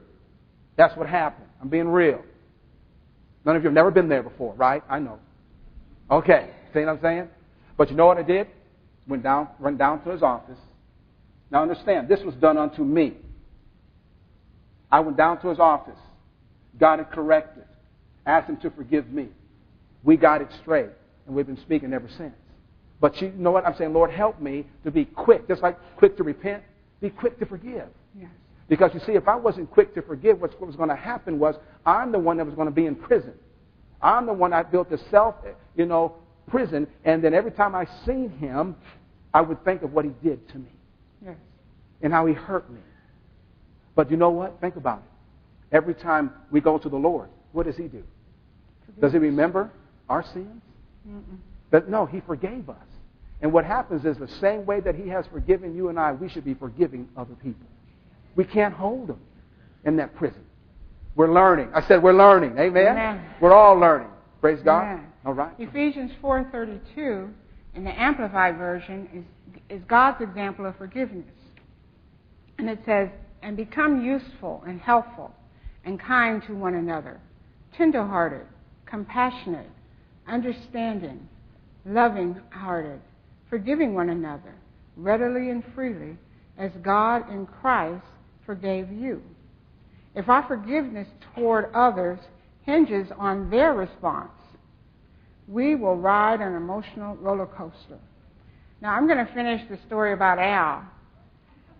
[0.76, 1.48] That's what happened.
[1.62, 2.22] I'm being real.
[3.46, 4.84] None of you have never been there before, right?
[4.90, 5.18] I know.
[6.12, 6.50] Okay.
[6.74, 7.30] See what I'm saying?
[7.78, 8.48] But you know what I did?
[9.08, 10.60] Went down, went down to his office.
[11.52, 13.14] Now understand, this was done unto me.
[14.92, 16.00] I went down to his office,
[16.78, 17.64] got it corrected,
[18.26, 19.30] asked him to forgive me.
[20.04, 20.90] We got it straight,
[21.26, 22.36] and we've been speaking ever since.
[23.02, 23.66] But you know what?
[23.66, 25.48] I'm saying, Lord, help me to be quick.
[25.48, 26.64] Just like quick to repent,
[27.02, 27.88] be quick to forgive.
[28.18, 28.30] Yes.
[28.68, 31.56] Because you see, if I wasn't quick to forgive, what was going to happen was
[31.86, 33.34] I'm the one that was going to be in prison.
[34.02, 35.36] I'm the one that built the self,
[35.76, 36.16] you know,
[36.48, 36.88] prison.
[37.04, 38.76] And then every time I seen him,
[39.34, 40.70] I would think of what he did to me.
[41.24, 41.36] Yes.
[42.02, 42.80] And how he hurt me.
[43.96, 44.60] But you know what?
[44.62, 45.76] Think about it.
[45.76, 48.04] Every time we go to the Lord, what does he do?
[48.86, 49.72] Forgive Does he remember
[50.08, 50.62] our sins?
[51.08, 51.38] Mm-mm.
[51.72, 52.78] But no, he forgave us.
[53.42, 56.30] And what happens is the same way that he has forgiven you and I, we
[56.30, 57.68] should be forgiving other people.
[58.36, 59.22] We can't hold them
[59.86, 60.44] in that prison.
[61.16, 61.70] We're learning.
[61.74, 62.58] I said we're learning.
[62.58, 62.88] Amen.
[62.88, 63.26] Amen.
[63.42, 64.10] We're all learning.
[64.42, 64.84] Praise God.
[64.84, 65.06] Amen.
[65.26, 65.54] All right.
[65.58, 67.34] Ephesians 4:32
[67.76, 69.24] in the Amplified version is
[69.70, 71.26] is God's example of forgiveness.
[72.58, 73.10] And it says,
[73.42, 75.34] "And become useful and helpful
[75.86, 77.20] and kind to one another,
[77.74, 78.46] tender-hearted,
[78.86, 79.70] compassionate,
[80.28, 81.28] understanding,
[81.86, 83.00] loving-hearted,
[83.50, 84.56] forgiving one another
[84.96, 86.18] readily and freely,
[86.58, 88.06] as God in Christ
[88.46, 89.22] forgave you."
[90.16, 92.20] If our forgiveness toward others
[92.64, 94.32] hinges on their response,
[95.48, 97.98] we will ride an emotional roller coaster.
[98.82, 100.84] Now, I'm going to finish the story about Al.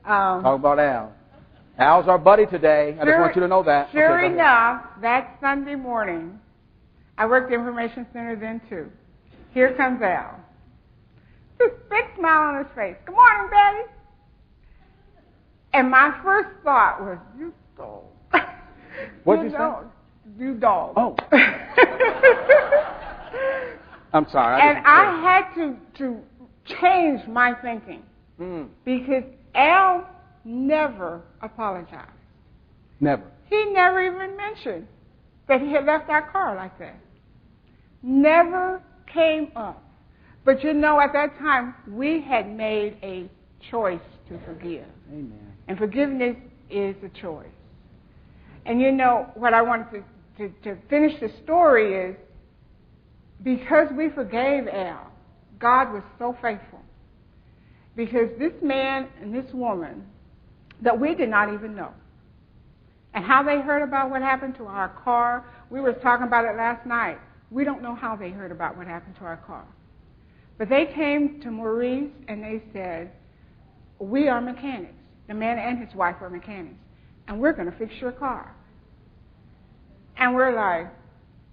[0.06, 1.14] Um, Talk about Al.
[1.78, 2.98] Al's our buddy today.
[3.00, 3.90] I just want you to know that.
[3.92, 6.38] Sure Okay, enough, that Sunday morning,
[7.18, 8.90] I worked the information center then too.
[9.54, 10.40] Here comes Al.
[11.60, 12.96] This big smile on his face.
[13.06, 13.92] Good morning, Betty.
[15.74, 18.04] And my first thought was, you dog.
[19.24, 19.58] What'd you say?
[19.58, 19.84] know,
[20.38, 20.94] You dog.
[20.98, 21.16] Oh.
[24.14, 24.62] I'm sorry.
[24.62, 26.18] and I say- had to, to
[26.82, 28.04] change my thinking
[28.40, 30.08] Mm, because Al
[30.46, 32.10] never apologized.
[33.02, 33.24] never.
[33.50, 34.88] He never even mentioned
[35.50, 36.96] that he had left our car like that.
[38.02, 38.82] Never
[39.14, 39.84] came up.
[40.46, 43.30] But you know, at that time, we had made a
[43.70, 44.00] choice
[44.30, 44.86] to forgive.
[45.12, 45.54] Amen.
[45.68, 46.36] And forgiveness
[46.70, 47.48] is a choice.
[48.66, 50.04] And you know, what I wanted
[50.38, 52.16] to, to, to finish the story is
[53.44, 55.12] because we forgave Al,
[55.60, 56.80] God was so faithful.
[57.96, 60.06] Because this man and this woman
[60.82, 61.92] that we did not even know,
[63.14, 66.56] and how they heard about what happened to our car, we were talking about it
[66.56, 67.18] last night.
[67.52, 69.66] We don't know how they heard about what happened to our car.
[70.60, 73.12] But they came to Maurice and they said,
[73.98, 74.94] We are mechanics.
[75.28, 76.76] The man and his wife are mechanics.
[77.28, 78.56] And we're going to fix your car.
[80.18, 80.94] And we're like,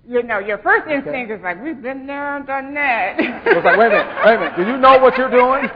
[0.06, 3.16] you know, your first instinct is like, we've been there and done that.
[3.18, 4.56] I was like, wait a minute, wait a minute.
[4.56, 5.68] Do you know what you're doing?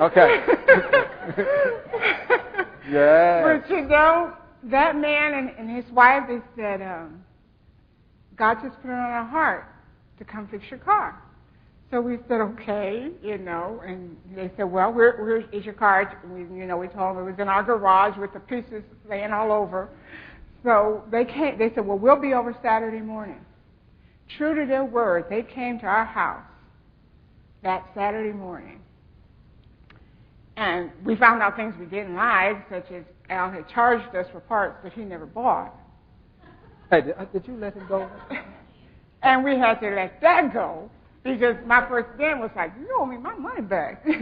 [0.00, 0.44] Okay.
[2.90, 3.44] Yes.
[3.44, 4.32] But you know,
[4.64, 7.22] that man and, and his wife, they said, um,
[8.36, 9.66] God just put it on our heart
[10.18, 11.22] to come fix your car.
[11.90, 16.20] So we said, okay, you know, and they said, well, where, where is your car?
[16.30, 19.32] We, you know, we told them it was in our garage with the pieces laying
[19.32, 19.88] all over.
[20.64, 23.40] So they came, they said, well, we'll be over Saturday morning.
[24.36, 26.44] true to their word, they came to our house
[27.62, 28.80] that Saturday morning.
[30.58, 34.40] And we found out things we didn't like, such as Al had charged us for
[34.40, 35.74] parts that he never bought.
[36.90, 38.10] Hey, did, uh, did you let him go?
[39.22, 40.90] and we had to let that go
[41.28, 44.04] because my first then was like, you owe me my money back.
[44.04, 44.12] but,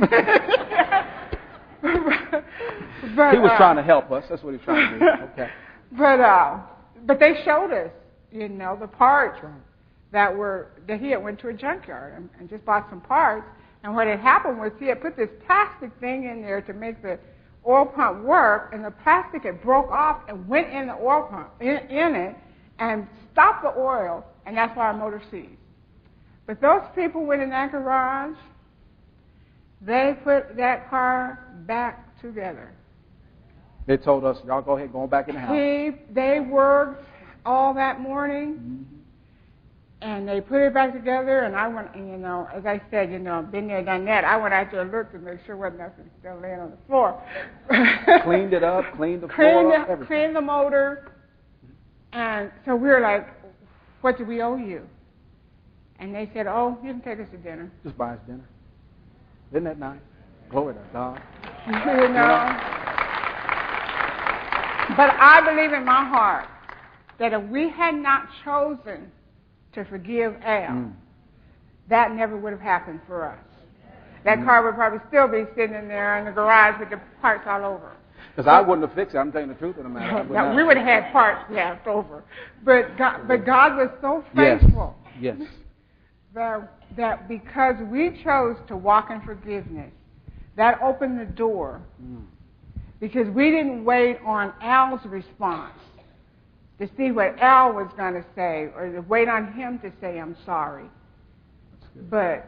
[3.32, 4.24] he was uh, trying to help us.
[4.28, 5.07] That's what he was trying to do.
[5.32, 5.48] Okay.
[5.92, 6.59] But uh,
[7.07, 7.92] but they showed us,
[8.32, 9.38] you know, the parts
[10.11, 13.46] that were that he had went to a junkyard and, and just bought some parts.
[13.84, 17.02] And what had happened was he had put this plastic thing in there to make
[17.02, 17.20] the
[17.66, 21.50] oil pump work, and the plastic had broke off and went in the oil pump
[21.61, 22.36] in, in it
[22.78, 25.61] and stopped the oil, and that's why our motor seized.
[26.47, 28.36] But those people went in that garage,
[29.80, 32.72] they put that car back together.
[33.86, 35.57] They told us, y'all go ahead, going back in the house.
[35.57, 37.05] He, they worked
[37.44, 38.82] all that morning, mm-hmm.
[40.03, 41.40] and they put it back together.
[41.40, 44.24] And I went, and, you know, as I said, you know, been there, done that.
[44.24, 46.78] I went out there and looked to make sure wasn't nothing still laying on the
[46.88, 47.22] floor.
[48.24, 50.16] cleaned it up, cleaned the cleaned floor, the, up, everything.
[50.16, 51.12] Cleaned the motor.
[52.12, 53.28] And so we were like,
[54.01, 54.82] what do we owe you?
[55.99, 57.70] And they said, oh, you can take us to dinner.
[57.82, 58.47] Just buy us dinner.
[59.53, 60.01] Isn't that nice?
[60.51, 61.20] Glory to God.
[61.66, 62.76] you know?
[64.97, 66.49] But I believe in my heart
[67.18, 69.11] that if we had not chosen
[69.72, 70.92] to forgive Al, mm.
[71.88, 73.38] that never would have happened for us.
[74.24, 74.44] That mm.
[74.44, 77.64] car would probably still be sitting in there in the garage with the parts all
[77.64, 77.92] over.
[78.34, 79.18] Because I wouldn't have fixed it.
[79.18, 80.22] I'm telling the truth of the matter.
[80.28, 82.22] Would we would have had parts left over.
[82.64, 84.94] But God, but God was so faithful.
[85.20, 85.36] Yes.
[85.38, 85.49] yes.
[86.37, 89.91] That, that because we chose to walk in forgiveness,
[90.57, 91.80] that opened the door.
[92.03, 92.26] Mm.
[93.01, 95.78] Because we didn't wait on Al's response
[96.78, 100.20] to see what Al was going to say or to wait on him to say,
[100.20, 100.84] I'm sorry.
[102.11, 102.47] But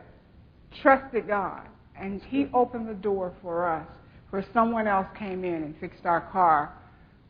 [0.82, 1.66] trusted God.
[1.98, 3.86] And he opened the door for us
[4.30, 6.74] where someone else came in and fixed our car.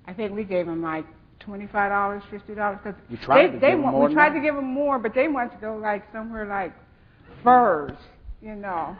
[0.07, 1.07] I think we gave him like
[1.49, 4.09] twenty-five dollars, fifty dollars because they, to they give want, them more.
[4.09, 6.73] We tried to give them more, but they wanted to go like somewhere like
[7.43, 7.97] Furr's,
[8.41, 8.97] you know.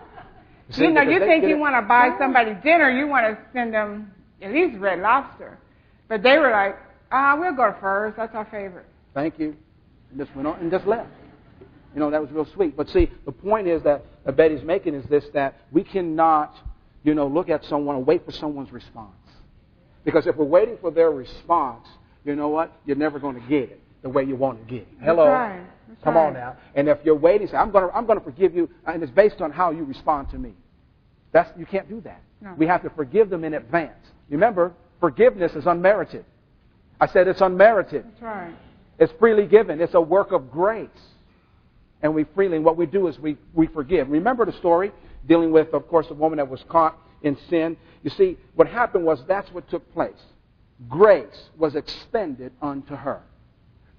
[0.71, 3.73] See, you know, you think you want to buy somebody dinner, you want to send
[3.73, 5.59] them at least Red Lobster,
[6.09, 6.77] but they were like,
[7.13, 8.15] ah, we'll go to Furr's.
[8.17, 8.87] That's our favorite.
[9.15, 9.57] Thank you.
[10.11, 11.11] And just went on and just left.
[11.95, 12.77] You know, that was real sweet.
[12.77, 16.55] But see, the point is that, that Betty's making is this: that we cannot
[17.03, 19.13] you know, look at someone and wait for someone's response.
[20.05, 21.87] Because if we're waiting for their response,
[22.29, 22.73] you know what?
[22.87, 24.89] You're never going to get it the way you want to get it.
[25.03, 25.25] Hello?
[25.25, 25.67] That's right.
[25.89, 26.27] That's Come right.
[26.27, 26.57] on now.
[26.75, 29.03] And if you're waiting, say, I'm going to, I'm going to forgive you, uh, and
[29.03, 30.55] it's based on how you respond to me.
[31.33, 32.23] That's, you can't do that.
[32.41, 32.55] No.
[32.57, 34.07] We have to forgive them in advance.
[34.31, 36.25] Remember, forgiveness is unmerited.
[37.01, 38.05] I said it's unmerited.
[38.05, 38.55] That's right.
[38.99, 39.81] It's freely given.
[39.81, 40.89] It's a work of grace.
[42.03, 44.09] And we freely, and what we do is we, we forgive.
[44.09, 44.93] Remember the story?
[45.27, 47.77] dealing with, of course, a woman that was caught in sin.
[48.03, 50.13] You see, what happened was that's what took place.
[50.87, 53.23] Grace was expended unto her.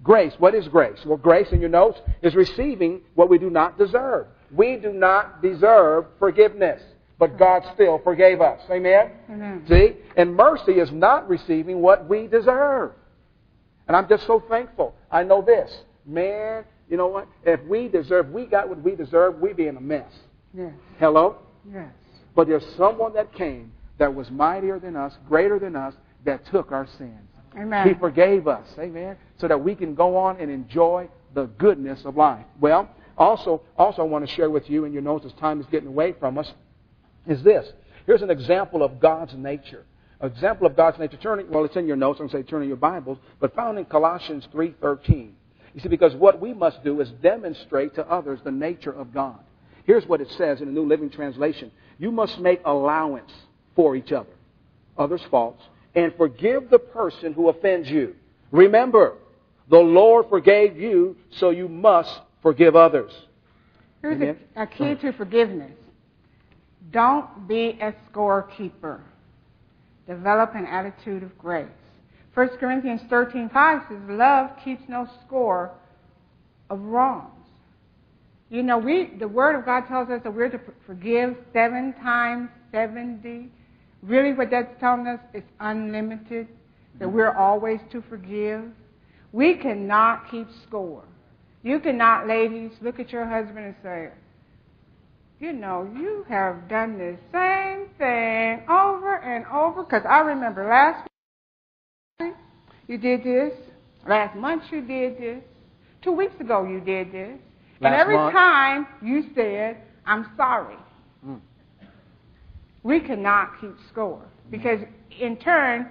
[0.02, 1.00] Grace, what is grace?
[1.06, 4.28] Well, grace in your notes is receiving what we do not deserve.
[4.52, 6.82] We do not deserve forgiveness,
[7.18, 8.62] but God still forgave us.
[8.72, 9.12] Amen?
[9.30, 9.66] Amen.
[9.68, 9.96] See?
[10.16, 12.92] And mercy is not receiving what we deserve.
[13.88, 14.96] And I'm just so thankful.
[15.12, 15.70] I know this.
[16.06, 17.28] Man, you know what?
[17.44, 20.12] If we deserve, we got what we deserve, we'd be in a mess.
[20.54, 20.74] Yes.
[20.98, 21.38] Hello?
[21.72, 21.92] Yes.
[22.36, 25.94] But there's someone that came that was mightier than us, greater than us,
[26.26, 27.30] that took our sins.
[27.58, 27.88] Amen.
[27.88, 28.68] He forgave us.
[28.78, 29.18] Amen.
[29.38, 32.46] So that we can go on and enjoy the goodness of life.
[32.60, 35.66] Well, also, also I want to share with you, and you notice as time is
[35.68, 36.52] getting away from us,
[37.28, 37.72] is this.
[38.06, 39.86] Here's an example of God's nature.
[40.22, 41.18] An example of God's nature.
[41.18, 42.20] Turning, well, it's in your notes.
[42.20, 45.32] I'm going to say turn in your Bibles, but found in Colossians 3:13.
[45.74, 49.40] You see, because what we must do is demonstrate to others the nature of God.
[49.86, 53.32] Here's what it says in the New Living Translation You must make allowance
[53.76, 54.34] for each other,
[54.98, 55.64] others' faults,
[55.96, 58.16] and forgive the person who offends you.
[58.52, 59.16] Remember,
[59.70, 63.12] the Lord forgave you, so you must forgive others.
[64.02, 65.74] Here's a, a key to forgiveness
[66.92, 69.00] don't be a scorekeeper.
[70.08, 71.68] Develop an attitude of grace.
[72.34, 75.72] 1 Corinthians 13:5 says, Love keeps no score
[76.70, 77.30] of wrongs.
[78.50, 82.50] You know, we the Word of God tells us that we're to forgive seven times
[82.72, 83.50] seventy.
[84.02, 86.48] Really, what that's telling us is unlimited.
[87.00, 87.16] That mm-hmm.
[87.16, 88.64] we're always to forgive.
[89.32, 91.04] We cannot keep score.
[91.62, 94.10] You cannot, ladies, look at your husband and say,
[95.40, 99.84] you know, you have done the same thing over and over.
[99.84, 101.08] Because I remember last
[102.20, 102.34] week
[102.88, 103.54] you did this.
[104.08, 105.44] Last month you did this.
[106.02, 107.38] Two weeks ago you did this.
[107.82, 108.34] Last and every month.
[108.34, 110.76] time you said, I'm sorry.
[112.84, 114.26] We cannot keep score.
[114.50, 114.80] Because
[115.20, 115.90] in turn,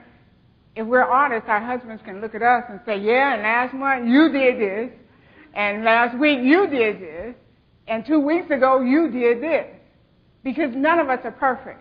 [0.74, 4.08] if we're honest, our husbands can look at us and say, yeah, and last month
[4.08, 4.90] you did this.
[5.54, 7.34] And last week you did this.
[7.86, 9.66] And two weeks ago you did this.
[10.44, 11.80] Because none of us are perfect.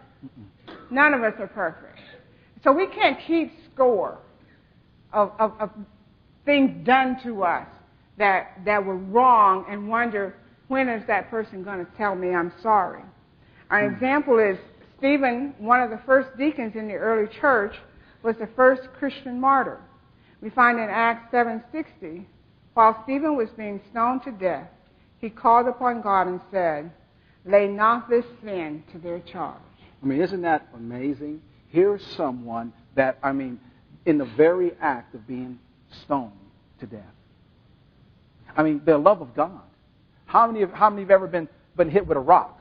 [0.89, 1.99] None of us are perfect.
[2.63, 4.17] So we can't keep score
[5.13, 5.69] of, of, of
[6.45, 7.67] things done to us
[8.17, 10.35] that, that were wrong and wonder
[10.67, 13.03] when is that person going to tell me I'm sorry.
[13.69, 13.93] An hmm.
[13.93, 14.57] example is
[14.97, 17.75] Stephen, one of the first deacons in the early church,
[18.23, 19.79] was the first Christian martyr.
[20.41, 22.25] We find in Acts 7:60,
[22.73, 24.69] while Stephen was being stoned to death,
[25.19, 26.91] he called upon God and said,
[27.45, 29.61] "Lay not this sin to their charge."
[30.01, 31.41] I mean, isn't that amazing?
[31.69, 33.59] Here's someone that, I mean,
[34.05, 36.31] in the very act of being stoned
[36.79, 37.03] to death.
[38.55, 39.61] I mean, the love of God.
[40.25, 42.56] How many, how many have ever been, been hit with a rock?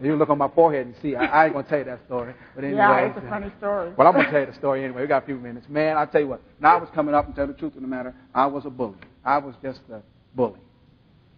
[0.00, 1.16] You look on my forehead and see.
[1.16, 2.78] I, I ain't gonna tell you that story, but anyway.
[2.78, 3.92] yeah, it's a funny story.
[3.96, 5.02] Well, I'm gonna tell you the story anyway.
[5.02, 5.66] We got a few minutes.
[5.70, 6.42] Man, I tell you what.
[6.60, 8.70] Now I was coming up and tell the truth of the matter, I was a
[8.70, 8.98] bully.
[9.24, 10.02] I was just a
[10.34, 10.60] bully.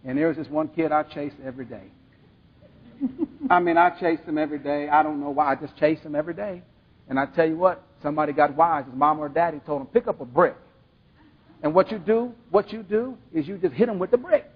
[0.03, 1.83] And there was this one kid I chased every day.
[3.49, 4.89] I mean, I chased him every day.
[4.89, 5.51] I don't know why.
[5.51, 6.61] I just chased him every day.
[7.07, 8.85] And I tell you what, somebody got wise.
[8.85, 10.55] His mom or daddy told him, pick up a brick.
[11.63, 14.49] And what you do, what you do is you just hit him with the brick.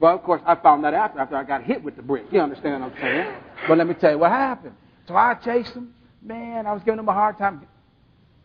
[0.00, 2.24] Well, of course, I found that after after I got hit with the brick.
[2.32, 3.34] You understand what I'm saying?
[3.68, 4.74] But let me tell you what happened.
[5.06, 5.92] So I chased him.
[6.22, 7.66] Man, I was giving him a hard time.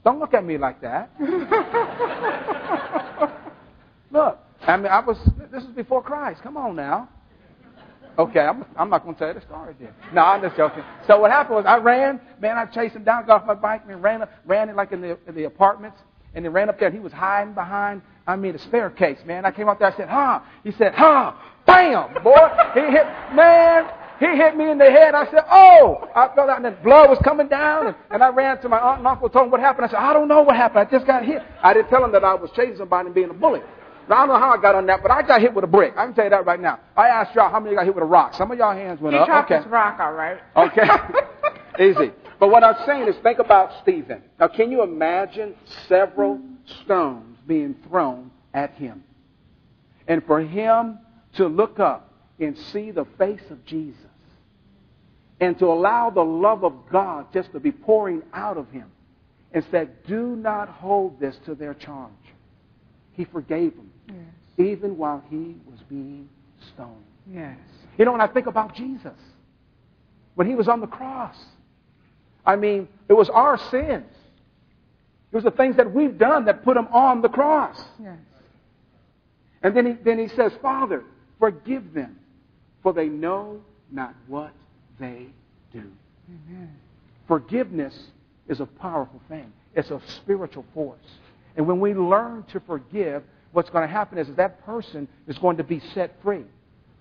[0.03, 1.09] Don't look at me like that.
[4.11, 5.17] look, I mean, I was.
[5.51, 6.41] This is before Christ.
[6.43, 7.09] Come on now.
[8.17, 9.89] Okay, I'm, I'm not going to tell you the story then.
[10.13, 10.83] No, I'm just joking.
[11.05, 12.21] So what happened was I ran.
[12.39, 15.01] Man, I chased him down, got off my bike, and ran ran it like in
[15.01, 15.99] the in the apartments,
[16.33, 16.87] and then ran up there.
[16.87, 18.01] and He was hiding behind.
[18.27, 19.45] I mean, a spare case, man.
[19.45, 19.91] I came up there.
[19.93, 21.33] I said, "Huh?" He said, "Huh?"
[21.65, 22.47] Bam, boy.
[22.73, 23.85] He hit, man.
[24.19, 25.13] He hit me in the head.
[25.13, 27.87] I said, "Oh!" I felt out, and then blood was coming down.
[27.87, 29.85] And, and I ran to my aunt and uncle, told them what happened.
[29.85, 30.87] I said, "I don't know what happened.
[30.87, 33.29] I just got hit." I didn't tell them that I was chasing somebody and being
[33.29, 33.61] a bully.
[34.07, 35.67] Now, I don't know how I got on that, but I got hit with a
[35.67, 35.93] brick.
[35.97, 36.79] I can tell you that right now.
[36.95, 38.35] I asked y'all how many got hit with a rock.
[38.35, 39.27] Some of y'all hands went He up.
[39.27, 39.63] dropped Okay.
[39.63, 40.37] his rock, all right.
[40.55, 40.87] Okay.
[41.79, 42.11] Easy.
[42.39, 44.21] But what I'm saying is think about Stephen.
[44.39, 45.55] Now, can you imagine
[45.87, 46.39] several
[46.83, 49.03] stones being thrown at him?
[50.07, 50.99] And for him
[51.35, 53.99] to look up and see the face of Jesus
[55.39, 58.89] and to allow the love of God just to be pouring out of him
[59.51, 62.11] and said, Do not hold this to their charge.
[63.13, 64.17] He forgave them Yes.
[64.57, 66.29] even while he was being
[66.73, 67.03] stoned.
[67.33, 67.57] Yes.
[67.97, 69.17] You know, when I think about Jesus,
[70.35, 71.35] when he was on the cross,
[72.45, 74.11] I mean, it was our sins.
[75.31, 77.81] It was the things that we've done that put him on the cross.
[78.01, 78.17] Yes.
[79.63, 81.03] And then he, then he says, Father,
[81.39, 82.19] forgive them,
[82.83, 83.61] for they know
[83.91, 84.51] not what
[84.99, 85.27] they
[85.73, 85.83] do.
[86.29, 86.75] Amen.
[87.27, 87.97] Forgiveness
[88.47, 89.51] is a powerful thing.
[89.73, 90.99] It's a spiritual force.
[91.57, 95.57] And when we learn to forgive, what's going to happen is that person is going
[95.57, 96.43] to be set free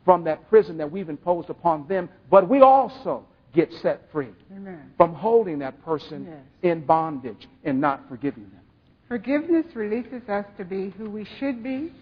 [0.04, 3.24] from that prison that we've imposed upon them, but we also
[3.54, 4.92] get set free Amen.
[4.96, 6.72] from holding that person Yes.
[6.72, 8.60] in bondage and not forgiving them.
[9.08, 11.92] Forgiveness releases us to be who we should be.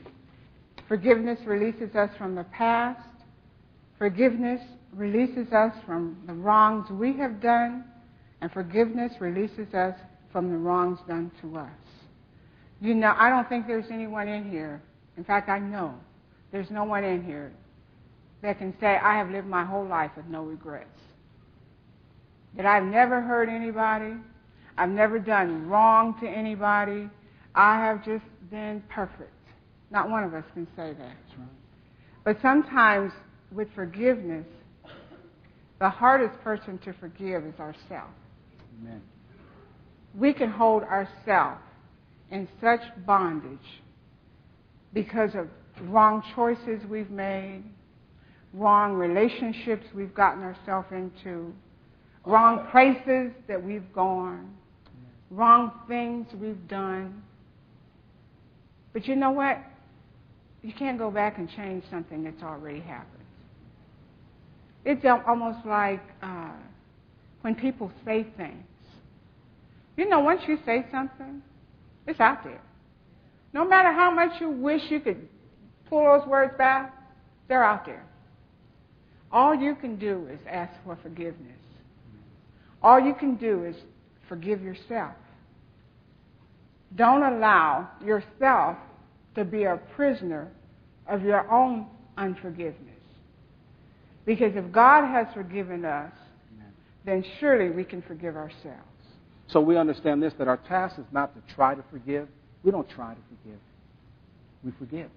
[0.88, 3.00] Forgiveness releases us from the past.
[3.98, 4.60] Forgiveness
[4.94, 7.84] releases us from the wrongs we have done.
[8.40, 9.94] And forgiveness releases us
[10.32, 11.70] from the wrongs done to us.
[12.80, 14.82] You know, I don't think there's anyone in here.
[15.16, 15.94] In fact, I know
[16.50, 17.52] there's no one in here
[18.42, 20.88] that can say, I have lived my whole life with no regrets.
[22.56, 24.14] That I've never hurt anybody.
[24.76, 27.08] I've never done wrong to anybody.
[27.54, 29.32] I have just been perfect.
[29.90, 31.16] Not one of us can say that.
[32.24, 33.12] But sometimes
[33.50, 34.46] with forgiveness,
[35.78, 38.14] the hardest person to forgive is ourselves.
[38.80, 39.02] Amen.
[40.14, 41.60] We can hold ourselves
[42.30, 43.58] in such bondage
[44.92, 45.48] because of
[45.88, 47.64] wrong choices we've made,
[48.54, 51.52] wrong relationships we've gotten ourselves into,
[52.24, 54.54] wrong places that we've gone,
[55.30, 57.22] wrong things we've done.
[58.92, 59.58] But you know what?
[60.62, 63.08] You can't go back and change something that's already happened.
[64.84, 66.52] It's almost like uh,
[67.40, 68.64] when people say things.
[69.96, 71.42] You know, once you say something,
[72.06, 72.60] it's out there.
[73.52, 75.28] No matter how much you wish you could
[75.88, 76.94] pull those words back,
[77.48, 78.04] they're out there.
[79.30, 81.61] All you can do is ask for forgiveness.
[82.82, 83.76] All you can do is
[84.28, 85.14] forgive yourself.
[86.96, 88.76] Don't allow yourself
[89.34, 90.50] to be a prisoner
[91.06, 92.78] of your own unforgiveness.
[94.24, 96.12] Because if God has forgiven us,
[97.04, 98.78] then surely we can forgive ourselves.
[99.48, 102.28] So we understand this that our task is not to try to forgive.
[102.62, 103.58] We don't try to forgive.
[104.64, 105.10] We forgive.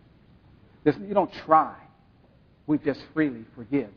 [0.83, 1.75] This, you don't try.
[2.67, 3.89] We just freely forgive.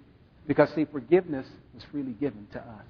[0.46, 1.46] Because, see, forgiveness
[1.76, 2.84] is freely given to us.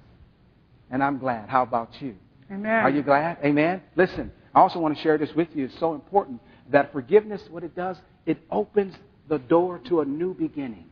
[0.91, 1.49] And I'm glad.
[1.49, 2.15] How about you?
[2.51, 2.71] Amen.
[2.83, 3.37] Are you glad?
[3.43, 3.81] Amen?
[3.95, 5.65] Listen, I also want to share this with you.
[5.65, 8.95] It's so important that forgiveness, what it does, it opens
[9.27, 10.85] the door to a new beginning.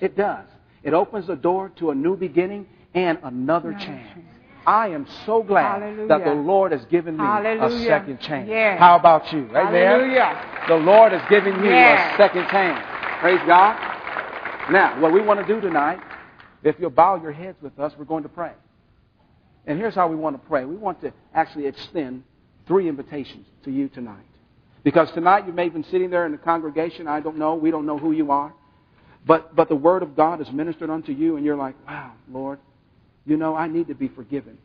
[0.00, 0.46] It does.
[0.82, 4.18] It opens the door to a new beginning and another chance.
[4.66, 6.08] I am so glad Hallelujah.
[6.08, 8.48] that the Lord has given me a second chance.
[8.48, 8.78] Yes.
[8.78, 9.48] How about you?
[9.54, 9.86] Amen?
[9.86, 10.64] Hallelujah.
[10.68, 12.14] The Lord has given you Yes.
[12.14, 12.84] a second chance.
[13.20, 13.76] Praise God.
[14.70, 16.00] Now, what we want to do tonight,
[16.62, 18.52] if you'll bow your heads with us, we're going to pray.
[19.66, 20.64] And here's how we want to pray.
[20.64, 22.24] We want to actually extend
[22.66, 24.24] three invitations to you tonight.
[24.84, 27.06] Because tonight you may have been sitting there in the congregation.
[27.06, 27.54] I don't know.
[27.54, 28.52] We don't know who you are.
[29.24, 32.58] But, but the Word of God is ministered unto you, and you're like, wow, Lord,
[33.24, 34.58] you know, I need to be forgiven.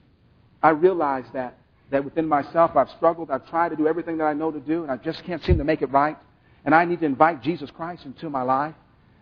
[0.64, 1.58] I realize that,
[1.92, 3.30] that within myself I've struggled.
[3.30, 5.60] I've tried to do everything that I know to do, and I just can't seem
[5.60, 6.18] to make it right.
[6.66, 8.74] And I need to invite Jesus Christ into my life.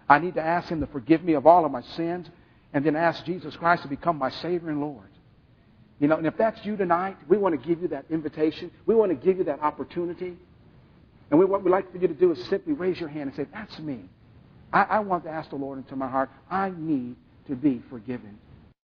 [0.07, 2.27] I need to ask Him to forgive me of all of my sins,
[2.73, 5.09] and then ask Jesus Christ to become my Savior and Lord.
[5.99, 8.69] You know, and if that's you tonight, we want to give you that invitation.
[8.85, 10.37] We want to give you that opportunity.
[11.31, 13.35] And we, what we'd like for you to do is simply raise your hand and
[13.35, 14.01] say, That's me.
[14.73, 16.29] I, I want to ask the Lord into my heart.
[16.49, 17.15] I need
[17.47, 18.37] to be forgiven.